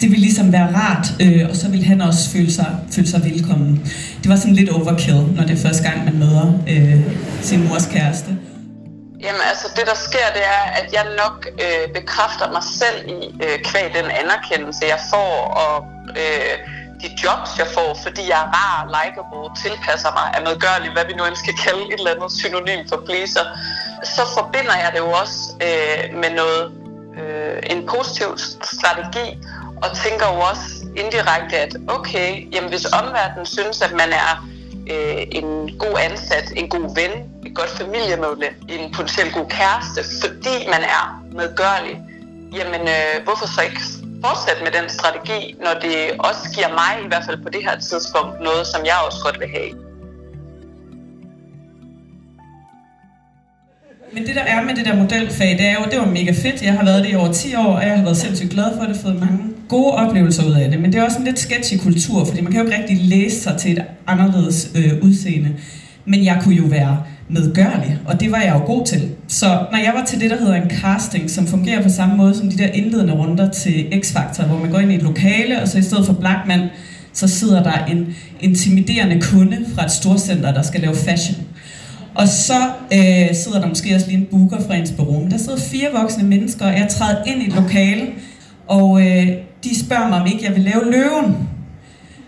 det 0.00 0.10
ville 0.10 0.24
ligesom 0.28 0.52
være 0.52 0.68
rart, 0.76 1.06
øh, 1.20 1.48
og 1.50 1.56
så 1.56 1.68
ville 1.68 1.86
han 1.86 2.00
også 2.00 2.30
føle 2.30 2.52
sig, 2.52 2.76
føle 2.92 3.08
sig 3.08 3.24
velkommen. 3.24 3.92
Det 4.22 4.28
var 4.30 4.36
sådan 4.36 4.54
lidt 4.54 4.70
overkill, 4.70 5.22
når 5.36 5.42
det 5.42 5.50
er 5.58 5.62
første 5.66 5.82
gang, 5.82 6.04
man 6.04 6.18
møder 6.18 6.46
øh, 6.68 7.00
sin 7.42 7.68
mors 7.68 7.86
kæreste. 7.86 8.30
Jamen 9.24 9.44
altså, 9.50 9.66
det 9.76 9.84
der 9.90 9.98
sker, 10.08 10.26
det 10.36 10.44
er, 10.56 10.64
at 10.80 10.88
jeg 10.96 11.04
nok 11.22 11.36
øh, 11.64 11.84
bekræfter 11.98 12.46
mig 12.56 12.64
selv 12.80 12.98
i 13.16 13.18
øh, 13.44 13.56
kvæg 13.68 13.86
den 13.98 14.08
anerkendelse, 14.22 14.82
jeg 14.94 15.00
får, 15.12 15.32
og 15.64 15.74
øh, 16.22 16.54
de 17.04 17.10
jobs, 17.24 17.50
jeg 17.60 17.68
får, 17.76 17.90
fordi 18.04 18.22
jeg 18.32 18.40
er 18.44 18.48
rar, 18.58 18.78
likeable, 18.96 19.46
tilpasser 19.62 20.10
mig, 20.18 20.26
er 20.36 20.42
medgørlig, 20.48 20.88
hvad 20.96 21.04
vi 21.08 21.14
nu 21.18 21.22
end 21.24 21.36
skal 21.44 21.54
kalde 21.64 21.82
et 21.92 21.98
eller 22.00 22.14
andet 22.14 22.32
synonym 22.42 22.80
for 22.90 22.98
pleaser, 23.06 23.44
så 24.16 24.22
forbinder 24.36 24.76
jeg 24.82 24.90
det 24.94 25.00
jo 25.06 25.10
også 25.22 25.38
øh, 25.66 26.02
med 26.22 26.30
noget, 26.40 26.64
øh, 27.18 27.58
en 27.72 27.80
positiv 27.92 28.28
strategi, 28.74 29.26
og 29.82 29.88
tænker 30.04 30.26
jo 30.32 30.38
også 30.50 30.66
indirekte, 31.02 31.56
at 31.64 31.72
okay, 31.88 32.28
jamen 32.54 32.70
hvis 32.70 32.84
omverdenen 33.00 33.46
synes, 33.46 33.76
at 33.86 33.92
man 33.92 34.10
er 34.24 34.32
øh, 34.92 35.22
en 35.38 35.48
god 35.78 35.96
ansat, 36.08 36.46
en 36.56 36.68
god 36.68 36.86
ven, 37.00 37.12
et 37.46 37.54
godt 37.54 37.70
familiemedlem, 37.70 38.54
en 38.68 38.92
potentielt 38.94 39.34
god 39.34 39.46
kæreste, 39.58 40.00
fordi 40.22 40.56
man 40.74 40.82
er 40.82 41.22
medgørlig, 41.32 41.96
jamen 42.58 42.80
øh, 42.80 43.24
hvorfor 43.24 43.46
så 43.46 43.60
ikke 43.62 43.80
fortsætte 44.26 44.60
med 44.66 44.72
den 44.78 44.86
strategi, 44.96 45.40
når 45.64 45.74
det 45.84 45.96
også 46.28 46.44
giver 46.56 46.70
mig, 46.80 46.92
i 47.04 47.08
hvert 47.10 47.24
fald 47.26 47.38
på 47.46 47.50
det 47.54 47.62
her 47.66 47.76
tidspunkt, 47.90 48.32
noget, 48.48 48.64
som 48.72 48.80
jeg 48.90 48.96
også 49.06 49.20
godt 49.26 49.38
vil 49.42 49.50
have. 49.56 49.70
Men 54.14 54.26
det 54.26 54.34
der 54.34 54.46
er 54.54 54.60
med 54.66 54.74
det 54.78 54.84
der 54.86 54.96
modelfag, 55.02 55.50
det 55.60 55.66
er 55.72 55.74
jo, 55.80 55.84
det 55.90 55.98
var 55.98 56.10
mega 56.18 56.32
fedt. 56.44 56.62
Jeg 56.62 56.72
har 56.78 56.84
været 56.84 57.04
det 57.04 57.10
i 57.12 57.14
over 57.14 57.32
10 57.32 57.54
år, 57.54 57.72
og 57.78 57.82
jeg 57.86 57.96
har 57.96 58.04
været 58.04 58.16
sindssygt 58.16 58.50
glad 58.50 58.68
for 58.78 58.84
det, 58.84 58.96
fået 58.96 59.20
mange 59.20 59.40
gode 59.68 59.92
oplevelser 59.92 60.44
ud 60.48 60.52
af 60.52 60.70
det. 60.70 60.80
Men 60.80 60.92
det 60.92 60.98
er 60.98 61.04
også 61.04 61.18
en 61.18 61.24
lidt 61.24 61.38
sketchy 61.38 61.76
kultur, 61.86 62.24
fordi 62.24 62.40
man 62.40 62.52
kan 62.52 62.60
jo 62.60 62.66
ikke 62.66 62.78
rigtig 62.78 62.98
læse 63.14 63.40
sig 63.40 63.56
til 63.58 63.72
et 63.72 63.84
anderledes 64.06 64.70
øh, 64.78 64.92
udseende. 65.02 65.56
Men 66.04 66.24
jeg 66.24 66.40
kunne 66.42 66.54
jo 66.54 66.66
være 66.66 67.02
medgørlig, 67.28 67.98
og 68.04 68.20
det 68.20 68.32
var 68.32 68.40
jeg 68.40 68.54
jo 68.54 68.66
god 68.66 68.86
til. 68.86 69.10
Så 69.28 69.46
når 69.46 69.78
jeg 69.78 69.92
var 69.94 70.04
til 70.04 70.20
det, 70.20 70.30
der 70.30 70.36
hedder 70.36 70.54
en 70.54 70.70
casting, 70.70 71.30
som 71.30 71.46
fungerer 71.46 71.82
på 71.82 71.88
samme 71.88 72.16
måde 72.16 72.34
som 72.34 72.50
de 72.50 72.58
der 72.58 72.66
indledende 72.66 73.12
runder 73.12 73.50
til 73.50 73.86
X-Factor, 73.92 74.46
hvor 74.46 74.58
man 74.58 74.70
går 74.70 74.78
ind 74.78 74.92
i 74.92 74.94
et 74.94 75.02
lokale, 75.02 75.62
og 75.62 75.68
så 75.68 75.78
i 75.78 75.82
stedet 75.82 76.06
for 76.06 76.12
Blackman, 76.12 76.68
så 77.12 77.28
sidder 77.28 77.62
der 77.62 77.84
en 77.84 78.16
intimiderende 78.40 79.20
kunde 79.20 79.58
fra 79.74 79.84
et 79.84 79.90
storcenter, 79.90 80.52
der 80.52 80.62
skal 80.62 80.80
lave 80.80 80.94
fashion. 80.94 81.46
Og 82.14 82.28
så 82.28 82.60
øh, 82.92 83.34
sidder 83.34 83.60
der 83.60 83.68
måske 83.68 83.94
også 83.94 84.06
lige 84.06 84.18
en 84.18 84.26
booker 84.30 84.60
fra 84.66 84.74
ens 84.74 84.92
bureau. 84.92 85.20
Men 85.20 85.30
der 85.30 85.38
sidder 85.38 85.58
fire 85.58 85.88
voksne 86.00 86.28
mennesker, 86.28 86.66
og 86.66 86.72
jeg 86.72 86.88
træder 86.90 87.24
ind 87.24 87.42
i 87.42 87.46
et 87.46 87.54
lokale, 87.54 88.06
og 88.66 89.00
øh, 89.00 89.26
de 89.64 89.80
spørger 89.84 90.08
mig, 90.08 90.20
om 90.20 90.26
ikke 90.26 90.44
jeg 90.44 90.54
vil 90.54 90.62
lave 90.62 90.92
løven. 90.92 91.48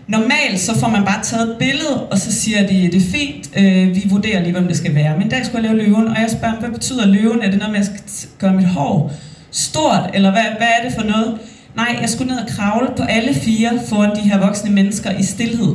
Normalt 0.07 0.59
så 0.59 0.79
får 0.79 0.89
man 0.89 1.05
bare 1.05 1.23
taget 1.23 1.49
et 1.49 1.55
billede, 1.59 2.07
og 2.11 2.17
så 2.17 2.33
siger 2.33 2.67
de, 2.67 2.89
det 2.91 2.95
er 2.95 3.11
fint, 3.11 3.49
øh, 3.57 3.95
vi 3.95 4.03
vurderer 4.09 4.41
lige, 4.41 4.51
hvem 4.51 4.67
det 4.67 4.77
skal 4.77 4.95
være. 4.95 5.17
Men 5.17 5.27
i 5.27 5.29
dag 5.29 5.45
skulle 5.45 5.67
jeg 5.67 5.75
lave 5.75 5.87
løven, 5.87 6.07
og 6.07 6.15
jeg 6.21 6.29
spørger, 6.29 6.59
hvad 6.59 6.69
betyder 6.69 7.07
løven? 7.07 7.41
Er 7.41 7.49
det 7.49 7.59
noget 7.59 7.71
med, 7.71 7.79
at 7.79 7.87
jeg 7.87 7.95
skal 8.07 8.29
gøre 8.39 8.53
mit 8.53 8.65
hår 8.65 9.11
stort, 9.51 10.09
eller 10.13 10.31
hvad, 10.31 10.43
hvad 10.57 10.67
er 10.79 10.87
det 10.89 10.93
for 10.93 11.03
noget? 11.03 11.39
Nej, 11.75 11.97
jeg 12.01 12.09
skulle 12.09 12.33
ned 12.33 12.41
og 12.41 12.47
kravle 12.47 12.87
på 12.97 13.03
alle 13.03 13.33
fire 13.33 13.69
foran 13.87 14.15
de 14.15 14.21
her 14.21 14.39
voksne 14.39 14.71
mennesker 14.71 15.11
i 15.19 15.23
stillhed. 15.23 15.73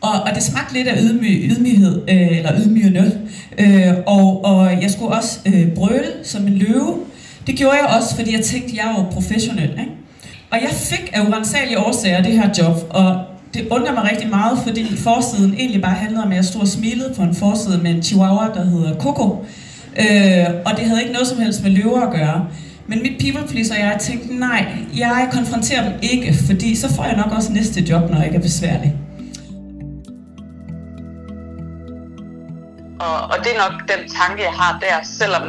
Og, 0.00 0.12
og 0.22 0.34
det 0.34 0.42
smagte 0.42 0.74
lidt 0.74 0.88
af 0.88 0.98
ydmy, 1.02 1.52
ydmyghed, 1.52 2.02
øh, 2.08 2.38
eller 2.38 2.52
ydmygende. 2.58 3.20
Øh, 3.58 3.94
og, 4.06 4.44
og 4.44 4.82
jeg 4.82 4.90
skulle 4.90 5.14
også 5.14 5.38
øh, 5.46 5.68
brøle 5.74 6.12
som 6.22 6.46
en 6.46 6.54
løve. 6.54 6.98
Det 7.46 7.56
gjorde 7.56 7.76
jeg 7.76 7.96
også, 7.96 8.16
fordi 8.16 8.36
jeg 8.36 8.44
tænkte, 8.44 8.76
jeg 8.76 8.94
var 8.96 9.10
professionel. 9.10 9.70
Ikke? 9.70 9.90
Og 10.50 10.58
jeg 10.62 10.70
fik 10.70 11.10
af 11.12 11.20
urensagelige 11.20 11.78
årsager 11.78 12.22
det 12.22 12.32
her 12.32 12.48
job, 12.58 12.76
og 12.90 13.20
det 13.54 13.68
undrer 13.70 13.92
mig 13.92 14.04
rigtig 14.10 14.30
meget, 14.30 14.58
fordi 14.64 14.96
forsiden 14.96 15.54
egentlig 15.54 15.82
bare 15.82 15.94
handlede 15.94 16.24
om, 16.24 16.30
at 16.30 16.36
jeg 16.36 16.44
stod 16.44 16.60
og 16.60 16.68
smilede 16.68 17.14
på 17.16 17.22
en 17.22 17.34
forside 17.34 17.78
med 17.82 17.90
en 17.90 18.02
chihuahua, 18.02 18.48
der 18.54 18.64
hedder 18.64 18.94
Coco. 18.98 19.46
Øh, 19.98 20.46
og 20.66 20.76
det 20.76 20.84
havde 20.84 21.00
ikke 21.00 21.12
noget 21.12 21.28
som 21.28 21.38
helst 21.38 21.62
med 21.62 21.70
løver 21.70 22.00
at 22.00 22.12
gøre. 22.12 22.46
Men 22.86 23.02
mit 23.02 23.20
people 23.20 23.48
pleaser, 23.48 23.74
jeg 23.74 23.96
tænkte, 24.00 24.34
nej, 24.34 24.66
jeg 24.96 25.28
konfronterer 25.32 25.90
dem 25.90 25.98
ikke, 26.02 26.34
fordi 26.46 26.76
så 26.76 26.94
får 26.94 27.04
jeg 27.04 27.16
nok 27.16 27.32
også 27.32 27.52
næste 27.52 27.80
job, 27.80 28.10
når 28.10 28.16
jeg 28.16 28.26
ikke 28.26 28.36
er 28.38 28.42
besværlig. 28.42 28.96
Og, 33.00 33.16
og 33.22 33.36
det 33.44 33.50
er 33.54 33.70
nok 33.70 33.80
den 33.88 34.08
tanke, 34.08 34.42
jeg 34.42 34.52
har 34.52 34.78
der, 34.80 35.06
selvom 35.18 35.42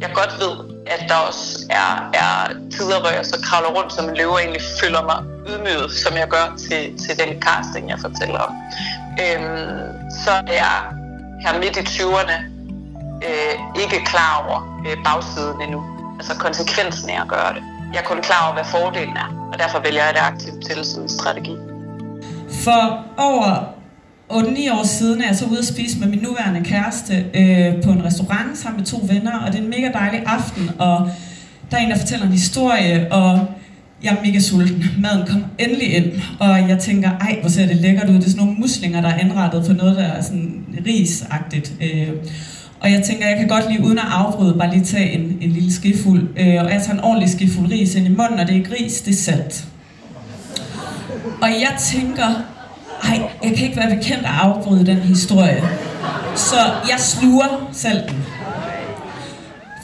jeg 0.00 0.10
godt 0.14 0.32
ved, 0.40 0.73
at 0.86 1.04
der 1.08 1.14
også 1.14 1.66
er, 1.70 2.10
er 2.14 2.48
tider, 2.76 3.00
hvor 3.00 3.08
jeg 3.08 3.26
så 3.26 3.38
kravler 3.42 3.70
rundt 3.78 3.92
som 3.92 4.08
en 4.08 4.16
løve 4.16 4.30
og 4.30 4.40
egentlig 4.40 4.62
føler 4.80 5.02
mig 5.02 5.18
ydmyget, 5.48 5.90
som 5.90 6.12
jeg 6.16 6.28
gør 6.28 6.46
til, 6.58 6.98
til 7.04 7.18
den 7.22 7.42
casting, 7.42 7.88
jeg 7.88 7.98
fortæller 8.00 8.38
om. 8.38 8.52
Øhm, 9.22 9.88
så 10.24 10.30
er 10.30 10.56
jeg 10.64 10.78
her 11.44 11.58
midt 11.58 11.76
i 11.76 11.80
20'erne 11.80 12.36
øh, 13.28 13.82
ikke 13.82 14.04
klar 14.04 14.32
over 14.42 14.58
øh, 14.86 14.96
bagsiden 15.04 15.62
endnu. 15.62 15.80
Altså 16.18 16.34
konsekvensen 16.38 17.10
af 17.10 17.20
at 17.20 17.28
gøre 17.28 17.54
det. 17.54 17.62
Jeg 17.92 18.00
er 18.00 18.04
kun 18.04 18.22
klar 18.22 18.44
over, 18.44 18.54
hvad 18.54 18.64
fordelen 18.64 19.16
er, 19.16 19.48
og 19.52 19.58
derfor 19.58 19.78
vælger 19.78 20.04
jeg 20.04 20.14
det 20.14 20.20
aktivt 20.20 20.66
til 20.66 20.84
som 20.84 21.02
en 21.02 21.08
strategi. 21.08 21.56
For 22.64 23.04
over 23.18 23.73
8-9 24.30 24.72
år 24.72 24.84
siden 24.84 25.22
er 25.22 25.26
jeg 25.26 25.36
så 25.36 25.44
ude 25.44 25.58
at 25.58 25.64
spise 25.64 25.98
med 25.98 26.08
min 26.08 26.18
nuværende 26.18 26.60
kæreste 26.64 27.14
øh, 27.34 27.82
på 27.82 27.90
en 27.90 28.04
restaurant 28.04 28.58
sammen 28.58 28.78
med 28.78 28.86
to 28.86 29.00
venner, 29.02 29.38
og 29.38 29.52
det 29.52 29.58
er 29.58 29.62
en 29.62 29.70
mega 29.70 29.90
dejlig 29.92 30.22
aften, 30.26 30.70
og 30.78 31.10
der 31.70 31.76
er 31.76 31.80
en, 31.80 31.90
der 31.90 31.98
fortæller 31.98 32.26
en 32.26 32.32
historie, 32.32 33.12
og 33.12 33.46
jeg 34.02 34.12
er 34.12 34.26
mega 34.26 34.38
sulten. 34.38 34.84
Maden 34.98 35.26
kom 35.26 35.44
endelig 35.58 35.94
ind, 35.94 36.12
og 36.40 36.68
jeg 36.68 36.78
tænker, 36.78 37.10
ej, 37.10 37.38
hvor 37.40 37.50
ser 37.50 37.66
det 37.66 37.76
lækkert 37.76 38.08
ud. 38.08 38.14
Det 38.14 38.24
er 38.24 38.30
sådan 38.30 38.46
nogle 38.46 38.60
muslinger, 38.60 39.00
der 39.00 39.08
er 39.08 39.18
anrettet 39.18 39.64
på 39.66 39.72
noget, 39.72 39.96
der 39.96 40.02
er 40.02 40.22
sådan 40.22 40.64
risagtigt. 40.86 41.72
Øh, 41.82 42.08
og 42.80 42.92
jeg 42.92 43.02
tænker, 43.02 43.28
jeg 43.28 43.38
kan 43.38 43.48
godt 43.48 43.68
lige 43.68 43.84
uden 43.84 43.98
at 43.98 44.04
afbryde, 44.10 44.54
bare 44.54 44.70
lige 44.70 44.84
tage 44.84 45.12
en, 45.12 45.38
en 45.40 45.50
lille 45.50 45.72
skefuld. 45.72 46.28
Øh, 46.38 46.64
og 46.64 46.72
jeg 46.72 46.82
tager 46.84 46.92
en 46.92 47.00
ordentlig 47.00 47.30
skefuld 47.30 47.70
ris 47.70 47.94
ind 47.94 48.06
i 48.06 48.10
munden, 48.10 48.38
og 48.38 48.46
det 48.46 48.50
er 48.50 48.58
ikke 48.58 48.74
ris, 48.80 49.00
det 49.00 49.12
er 49.12 49.16
salt. 49.16 49.64
Og 51.42 51.48
jeg 51.48 51.76
tænker, 51.78 52.44
ej, 53.04 53.22
jeg 53.42 53.56
kan 53.56 53.66
ikke 53.66 53.76
være 53.76 53.96
bekendt 53.96 54.24
at 54.24 54.30
afbryde 54.40 54.86
den 54.86 54.96
historie. 54.96 55.62
Så 56.36 56.56
jeg 56.90 56.98
sluger 56.98 57.70
salten. 57.72 58.24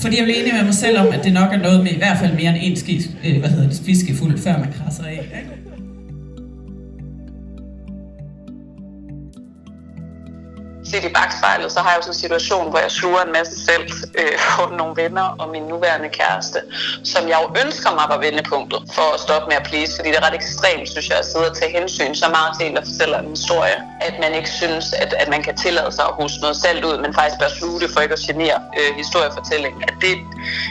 Fordi 0.01 0.17
jeg 0.17 0.25
blev 0.25 0.37
enig 0.39 0.55
med 0.55 0.65
mig 0.65 0.75
selv 0.75 0.99
om, 0.99 1.07
at 1.13 1.25
det 1.25 1.33
nok 1.33 1.53
er 1.53 1.59
noget 1.59 1.83
med 1.83 1.93
i 1.93 1.97
hvert 1.99 2.19
fald 2.19 2.33
mere 2.35 2.49
end 2.49 2.59
en 2.61 2.77
ski, 2.77 3.17
øh, 3.25 3.41
hvad 3.41 3.51
hedder 3.51 3.69
det, 3.69 3.81
fiskefuld, 3.87 4.39
før 4.39 4.59
man 4.59 4.73
krasser 4.73 5.05
af. 5.05 5.13
Ikke? 5.13 5.60
Set 10.90 11.05
i 11.11 11.12
bagspejlet, 11.18 11.72
så 11.72 11.81
har 11.81 11.90
jeg 11.90 11.98
jo 11.98 12.03
sådan 12.03 12.16
en 12.16 12.20
situation, 12.26 12.70
hvor 12.70 12.81
jeg 12.87 12.90
sluger 12.90 13.20
en 13.22 13.33
masse 13.38 13.64
selv 13.68 13.85
øh, 14.20 14.37
for 14.50 14.66
nogle 14.81 14.94
venner 15.03 15.26
og 15.40 15.46
min 15.55 15.62
nuværende 15.62 16.09
kæreste, 16.09 16.59
som 17.12 17.22
jeg 17.29 17.38
jo 17.42 17.46
ønsker 17.64 17.90
mig 17.98 18.07
var 18.12 18.18
vendepunktet 18.26 18.81
for 18.96 19.07
at 19.14 19.20
stoppe 19.26 19.46
med 19.50 19.57
at 19.61 19.64
please, 19.70 19.92
fordi 19.96 20.09
det 20.12 20.18
er 20.22 20.26
ret 20.29 20.38
ekstremt, 20.42 20.88
synes 20.94 21.09
jeg, 21.11 21.18
at 21.18 21.26
sidde 21.33 21.46
og 21.50 21.57
tage 21.57 21.72
hensyn 21.79 22.14
så 22.14 22.29
meget 22.37 22.50
til 22.57 22.64
en, 22.66 22.76
der 22.76 22.85
fortæller 22.90 23.18
en 23.18 23.31
historie, 23.37 23.76
at 24.09 24.14
man 24.22 24.33
ikke 24.38 24.50
synes, 24.61 24.87
at, 25.03 25.11
at 25.22 25.29
man 25.35 25.42
kan 25.42 25.55
tillade 25.57 25.92
sig 25.96 26.05
at 26.11 26.14
huske 26.22 26.38
noget 26.40 26.57
selv 26.66 26.81
ud, 26.90 26.96
men 27.05 27.11
faktisk 27.14 27.38
bør 27.42 27.50
sluge 27.59 27.81
det 27.81 27.90
for 27.94 28.00
ikke 28.00 28.16
at 28.18 28.24
genere 28.29 28.59
øh, 28.79 28.90
historiefortællingen. 29.03 29.83
At 29.88 29.94
det, 30.05 30.12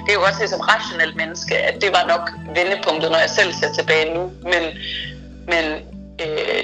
det 0.03 0.10
er 0.13 0.17
jo 0.19 0.23
også 0.27 0.39
det 0.41 0.49
som 0.49 0.62
rationelt 0.73 1.15
menneske, 1.15 1.58
at 1.58 1.75
det 1.84 1.89
var 1.97 2.03
nok 2.13 2.23
vendepunktet, 2.58 3.12
når 3.12 3.19
jeg 3.25 3.32
selv 3.39 3.51
ser 3.53 3.71
tilbage 3.79 4.13
nu, 4.15 4.23
men, 4.53 4.63
men 5.51 5.65
øh, 6.23 6.63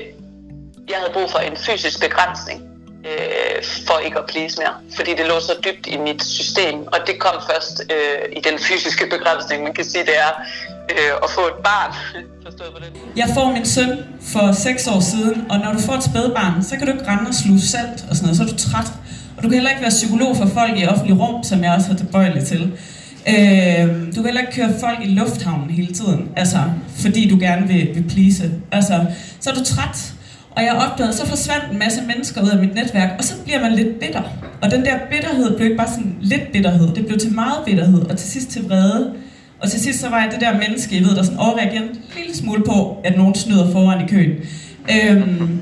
jeg 0.89 0.97
havde 1.01 1.13
brug 1.13 1.31
for 1.31 1.39
en 1.39 1.57
fysisk 1.57 1.99
begrænsning 2.01 2.74
øh, 3.05 3.55
for 3.87 3.97
ikke 4.05 4.17
at 4.19 4.25
please 4.31 4.53
mere. 4.61 4.75
Fordi 4.97 5.11
det 5.19 5.25
lå 5.31 5.39
så 5.39 5.53
dybt 5.65 5.87
i 5.87 5.97
mit 5.97 6.21
system, 6.23 6.77
og 6.93 6.99
det 7.07 7.15
kom 7.19 7.35
først 7.51 7.75
øh, 7.95 8.37
i 8.37 8.39
den 8.47 8.59
fysiske 8.59 9.05
begrænsning. 9.13 9.63
Man 9.63 9.73
kan 9.73 9.85
sige, 9.85 10.05
det 10.05 10.17
er 10.27 10.31
øh, 10.93 11.13
at 11.23 11.29
få 11.29 11.41
et 11.41 11.59
barn. 11.69 11.91
Forstået 12.45 12.71
på 12.75 12.79
det? 12.83 12.89
Jeg 13.15 13.27
får 13.35 13.51
min 13.51 13.65
søn 13.65 13.91
for 14.33 14.51
6 14.51 14.87
år 14.87 14.99
siden, 14.99 15.45
og 15.49 15.57
når 15.59 15.71
du 15.73 15.79
får 15.79 15.93
et 15.93 16.03
spædbarn, 16.03 16.63
så 16.63 16.77
kan 16.77 16.87
du 16.87 16.93
ikke 16.93 17.07
rende 17.07 17.27
og 17.27 17.35
sluge 17.35 17.61
salt 17.61 17.99
og 18.09 18.15
sådan 18.15 18.25
noget, 18.25 18.37
så 18.37 18.43
er 18.43 18.47
du 18.47 18.57
træt. 18.67 18.89
Og 19.37 19.43
du 19.43 19.47
kan 19.49 19.53
heller 19.53 19.69
ikke 19.69 19.81
være 19.81 19.97
psykolog 19.99 20.37
for 20.37 20.47
folk 20.59 20.73
i 20.79 20.85
offentlig 20.85 21.19
rum, 21.19 21.43
som 21.43 21.63
jeg 21.63 21.71
også 21.77 21.87
har 21.87 21.97
tilbøjelig 21.97 22.43
til. 22.47 22.63
Øh, 23.27 23.87
du 24.07 24.15
kan 24.15 24.25
heller 24.25 24.41
ikke 24.41 24.53
køre 24.53 24.73
folk 24.79 24.99
i 25.03 25.07
lufthavnen 25.07 25.69
hele 25.69 25.93
tiden, 25.93 26.29
altså, 26.35 26.57
fordi 27.01 27.29
du 27.29 27.37
gerne 27.39 27.67
vil, 27.67 27.95
vil 27.95 28.05
please. 28.09 28.51
Altså, 28.71 29.05
så 29.39 29.49
er 29.49 29.53
du 29.53 29.63
træt, 29.63 30.13
og 30.55 30.63
jeg 30.63 30.73
opdagede, 30.73 31.13
så 31.13 31.25
forsvandt 31.27 31.71
en 31.71 31.79
masse 31.79 32.01
mennesker 32.07 32.41
ud 32.41 32.49
af 32.49 32.59
mit 32.59 32.75
netværk, 32.75 33.09
og 33.17 33.23
så 33.23 33.33
bliver 33.43 33.61
man 33.61 33.71
lidt 33.71 33.99
bitter. 33.99 34.21
Og 34.61 34.71
den 34.71 34.85
der 34.85 34.97
bitterhed 35.11 35.55
blev 35.55 35.65
ikke 35.65 35.77
bare 35.77 35.87
sådan 35.87 36.15
lidt 36.21 36.51
bitterhed, 36.51 36.87
det 36.95 37.05
blev 37.05 37.19
til 37.19 37.33
meget 37.33 37.57
bitterhed, 37.65 38.01
og 38.01 38.17
til 38.17 38.29
sidst 38.31 38.49
til 38.49 38.63
vrede. 38.63 39.13
Og 39.59 39.69
til 39.69 39.79
sidst 39.79 39.99
så 39.99 40.09
var 40.09 40.21
jeg 40.21 40.31
det 40.31 40.41
der 40.41 40.57
menneske, 40.57 40.95
jeg 40.95 41.03
ved, 41.05 41.15
der 41.15 41.23
sådan 41.23 41.39
overreagerede 41.39 41.89
en 41.89 41.97
lille 42.17 42.35
smule 42.35 42.63
på, 42.63 42.97
at 43.03 43.17
nogen 43.17 43.35
snyder 43.35 43.71
foran 43.71 44.05
i 44.05 44.07
køen. 44.07 44.31
Øhm, 44.91 45.61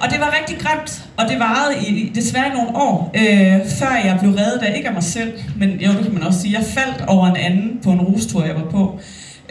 og 0.00 0.10
det 0.10 0.20
var 0.20 0.36
rigtig 0.40 0.58
grimt, 0.58 1.04
og 1.16 1.24
det 1.28 1.38
varede 1.38 1.88
i 1.88 2.12
desværre 2.14 2.54
nogle 2.54 2.76
år, 2.76 3.10
øh, 3.14 3.66
før 3.78 4.00
jeg 4.04 4.16
blev 4.20 4.32
reddet 4.32 4.62
af 4.62 4.76
ikke 4.76 4.88
af 4.88 4.94
mig 4.94 5.02
selv, 5.02 5.32
men 5.56 5.70
jo, 5.70 5.92
det 5.92 6.02
kan 6.02 6.14
man 6.14 6.22
også 6.22 6.40
sige, 6.40 6.58
jeg 6.58 6.66
faldt 6.66 7.04
over 7.06 7.26
en 7.26 7.36
anden 7.36 7.78
på 7.82 7.90
en 7.90 8.00
rustur, 8.00 8.44
jeg 8.44 8.54
var 8.54 8.70
på 8.70 9.00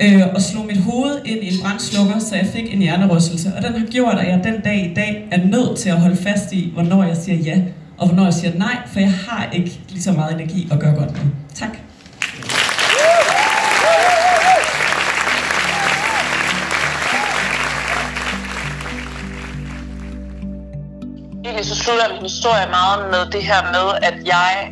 øh, 0.02 0.22
og 0.36 0.42
slog 0.42 0.66
mit 0.66 0.78
hoved 0.78 1.22
ind 1.26 1.44
i 1.44 1.48
en 1.54 1.62
brændslukker, 1.64 2.20
så 2.20 2.36
jeg 2.36 2.46
fik 2.46 2.74
en 2.74 2.80
hjernerystelse. 2.80 3.54
Og 3.58 3.64
den 3.64 3.74
har 3.74 3.86
gjort, 3.86 4.18
at 4.18 4.28
jeg 4.28 4.42
den 4.44 4.62
dag 4.62 4.92
i 4.92 4.94
dag 4.94 5.28
er 5.32 5.46
nødt 5.46 5.78
til 5.80 5.90
at 5.90 6.00
holde 6.02 6.16
fast 6.16 6.54
i, 6.54 6.72
hvornår 6.74 7.04
jeg 7.04 7.18
siger 7.18 7.38
ja, 7.38 7.62
og 7.98 8.08
hvornår 8.08 8.24
jeg 8.24 8.34
siger 8.34 8.58
nej, 8.58 8.78
for 8.88 9.00
jeg 9.00 9.12
har 9.12 9.50
ikke 9.54 9.80
lige 9.90 10.04
så 10.04 10.12
meget 10.12 10.34
energi 10.34 10.68
at 10.72 10.80
gøre 10.80 10.96
godt 10.96 11.12
med. 11.12 11.32
Tak. 11.56 11.78
Egentlig 21.46 21.66
så 21.66 21.76
slutter 21.76 22.14
min 22.14 22.22
historie 22.22 22.68
meget 22.70 23.12
med 23.12 23.32
det 23.32 23.44
her 23.44 23.62
med, 23.76 24.10
at 24.10 24.28
jeg 24.28 24.72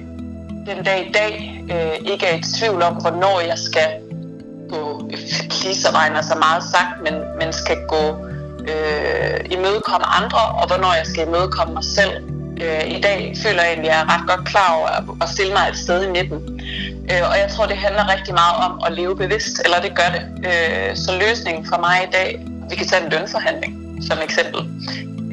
den 0.67 0.83
dag 0.83 1.07
i 1.09 1.11
dag 1.11 1.63
øh, 1.71 2.11
ikke 2.11 2.25
er 2.25 2.35
i 2.37 2.41
tvivl 2.59 2.81
om, 2.81 2.93
hvornår 2.93 3.39
jeg 3.39 3.57
skal 3.57 4.04
gå 5.51 6.21
så 6.21 6.35
meget 6.45 6.63
sagt, 6.73 6.93
men, 7.03 7.15
men 7.39 7.53
skal 7.53 7.77
gå 7.87 8.05
øh, 8.71 9.39
imødekomme 9.55 10.07
andre, 10.19 10.41
og 10.59 10.67
hvornår 10.67 10.93
jeg 10.93 11.05
skal 11.05 11.27
imødekomme 11.27 11.73
mig 11.73 11.83
selv. 11.83 12.13
Øh, 12.63 12.83
I 12.97 13.01
dag 13.01 13.33
føler 13.43 13.61
jeg 13.61 13.71
egentlig, 13.71 13.91
at 13.91 13.95
jeg 13.95 14.03
er 14.05 14.09
ret 14.13 14.27
godt 14.27 14.47
klar 14.47 14.69
over 14.77 14.89
at 15.23 15.29
stille 15.29 15.53
mig 15.53 15.65
et 15.71 15.77
sted 15.77 16.03
i 16.07 16.09
midten. 16.17 16.39
Øh, 17.11 17.23
og 17.29 17.35
jeg 17.41 17.47
tror, 17.53 17.65
det 17.65 17.77
handler 17.77 18.13
rigtig 18.15 18.33
meget 18.33 18.55
om 18.65 18.81
at 18.87 18.91
leve 18.93 19.15
bevidst, 19.15 19.61
eller 19.65 19.79
det 19.85 19.91
gør 19.99 20.09
det. 20.15 20.23
Øh, 20.49 20.95
så 20.95 21.11
løsningen 21.25 21.65
for 21.71 21.77
mig 21.79 21.97
i 22.07 22.11
dag, 22.11 22.29
vi 22.69 22.75
kan 22.75 22.87
tage 22.87 23.03
en 23.05 23.09
lønforhandling 23.11 23.73
som 24.07 24.17
eksempel 24.23 24.61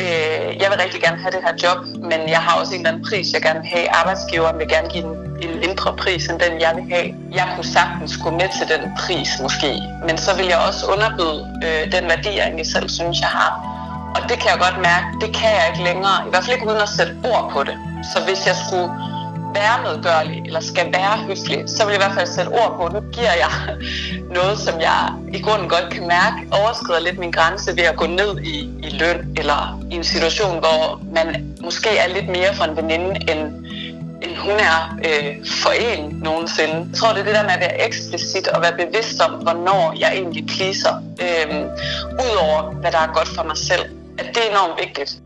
øh, 0.04 0.48
jeg 0.62 0.68
vil 0.70 0.78
rigtig 0.84 1.00
gerne 1.06 1.18
have 1.22 1.32
det 1.36 1.42
her 1.46 1.54
job, 1.64 1.78
men 2.10 2.20
jeg 2.34 2.40
har 2.46 2.60
også 2.60 2.72
en 2.74 2.80
eller 2.80 2.90
anden 2.90 3.04
pris, 3.10 3.32
jeg 3.32 3.42
gerne 3.42 3.60
vil 3.60 3.68
have. 3.76 3.86
Arbejdsgiveren 4.00 4.58
vil 4.58 4.68
gerne 4.68 4.88
give 4.94 5.04
en, 5.04 5.14
en 5.44 5.60
mindre 5.60 5.96
pris, 5.96 6.26
end 6.26 6.38
den 6.40 6.60
jeg 6.60 6.72
vil 6.76 6.94
have. 6.94 7.08
Jeg 7.32 7.46
kunne 7.54 7.70
sagtens 7.78 8.16
gå 8.24 8.30
med 8.30 8.48
til 8.58 8.66
den 8.74 8.82
pris 8.98 9.30
måske, 9.42 9.72
men 10.06 10.18
så 10.18 10.36
vil 10.36 10.46
jeg 10.46 10.58
også 10.68 10.86
underbyde 10.94 11.40
øh, 11.66 11.92
den 11.92 12.04
værdi, 12.12 12.30
jeg 12.36 12.44
egentlig 12.48 12.66
selv 12.66 12.88
synes, 12.88 13.20
jeg 13.20 13.28
har. 13.28 13.52
Og 14.16 14.20
det 14.28 14.36
kan 14.40 14.48
jeg 14.52 14.58
godt 14.66 14.78
mærke, 14.90 15.06
det 15.20 15.30
kan 15.38 15.50
jeg 15.58 15.64
ikke 15.70 15.84
længere, 15.90 16.16
i 16.26 16.30
hvert 16.30 16.44
fald 16.44 16.54
ikke 16.56 16.66
uden 16.66 16.82
at 16.88 16.92
sætte 16.98 17.14
ord 17.32 17.50
på 17.54 17.64
det. 17.68 17.76
Så 18.12 18.18
hvis 18.26 18.40
jeg 18.46 18.56
skulle 18.64 18.90
være 19.54 19.76
medgørlig, 19.88 20.42
eller 20.46 20.60
skal 20.60 20.86
være 20.92 21.14
høflig, 21.28 21.64
så 21.66 21.84
vil 21.84 21.92
jeg 21.92 22.00
i 22.00 22.04
hvert 22.04 22.14
fald 22.18 22.26
sætte 22.26 22.48
ord 22.48 22.72
på, 22.78 22.82
nu 22.94 23.00
giver 23.16 23.34
jeg 23.44 23.52
noget, 24.38 24.58
som 24.58 24.80
jeg 24.80 25.12
i 25.32 25.42
grunden 25.42 25.68
godt 25.68 25.88
kan 25.92 26.02
mærke, 26.08 26.38
overskrider 26.50 27.00
lidt 27.00 27.18
min 27.18 27.30
grænse 27.30 27.76
ved 27.76 27.84
at 27.84 27.96
gå 27.96 28.06
ned 28.06 28.40
i, 28.40 28.56
i 28.86 28.88
løn, 29.00 29.34
eller 29.36 29.80
i 29.90 29.94
en 29.94 30.04
situation, 30.04 30.58
hvor 30.58 31.00
man 31.14 31.26
måske 31.62 31.88
er 31.98 32.08
lidt 32.08 32.28
mere 32.28 32.54
for 32.54 32.64
en 32.64 32.76
veninde, 32.76 33.10
end, 33.30 33.61
end 34.24 34.36
hun 34.36 34.56
er 34.72 34.98
øh, 35.08 35.46
for 35.46 35.70
en 35.70 36.20
nogensinde. 36.24 36.74
Jeg 36.74 36.96
tror, 36.98 37.12
det 37.12 37.20
er 37.20 37.24
det 37.24 37.34
der 37.34 37.42
med 37.42 37.50
at 37.50 37.60
være 37.60 37.86
eksplicit 37.86 38.48
og 38.48 38.62
være 38.62 38.86
bevidst 38.86 39.20
om, 39.20 39.32
hvornår 39.42 39.94
jeg 39.98 40.12
egentlig 40.14 40.46
pleaser, 40.46 40.94
øh, 40.96 41.54
udover 42.24 42.72
hvad 42.80 42.92
der 42.92 42.98
er 42.98 43.12
godt 43.14 43.28
for 43.28 43.42
mig 43.42 43.56
selv. 43.56 43.84
At 44.18 44.26
det 44.34 44.36
er 44.46 44.50
enormt 44.50 44.80
vigtigt. 44.86 45.22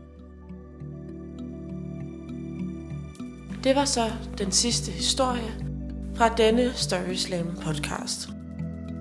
Det 3.63 3.75
var 3.75 3.85
så 3.85 4.11
den 4.37 4.51
sidste 4.51 4.91
historie 4.91 5.51
fra 6.17 6.29
denne 6.29 6.73
Story 6.75 7.15
Slam 7.15 7.59
podcast. 7.65 8.29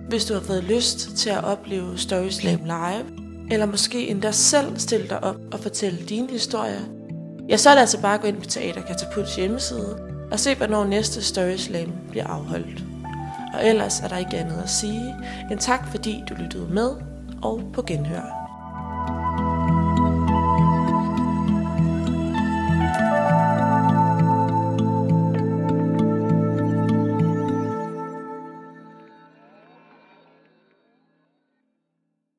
Hvis 0.08 0.24
du 0.24 0.34
har 0.34 0.40
fået 0.40 0.64
lyst 0.64 1.16
til 1.16 1.30
at 1.30 1.44
opleve 1.44 1.98
Story 1.98 2.28
Slam 2.28 2.60
live, 2.64 3.06
eller 3.50 3.66
måske 3.66 4.08
endda 4.08 4.30
selv 4.30 4.78
stille 4.78 5.08
dig 5.08 5.24
op 5.24 5.36
og 5.52 5.60
fortælle 5.60 5.98
dine 5.98 6.30
historier, 6.30 6.80
ja, 7.48 7.56
så 7.56 7.70
er 7.70 7.74
det 7.74 7.80
altså 7.80 8.00
bare 8.00 8.14
at 8.14 8.20
gå 8.20 8.26
ind 8.26 8.36
på 8.36 8.44
Teater 8.44 8.80
Katapults 8.82 9.36
hjemmeside 9.36 9.98
og 10.32 10.40
se, 10.40 10.54
hvornår 10.54 10.84
næste 10.84 11.22
Story 11.22 11.56
Slam 11.56 11.92
bliver 12.10 12.26
afholdt. 12.26 12.84
Og 13.54 13.66
ellers 13.66 14.00
er 14.00 14.08
der 14.08 14.16
ikke 14.16 14.36
andet 14.36 14.60
at 14.62 14.70
sige 14.70 15.14
end 15.50 15.58
tak, 15.58 15.88
fordi 15.90 16.22
du 16.28 16.34
lyttede 16.34 16.66
med, 16.70 16.90
og 17.42 17.62
på 17.74 17.82
genhør. 17.82 18.45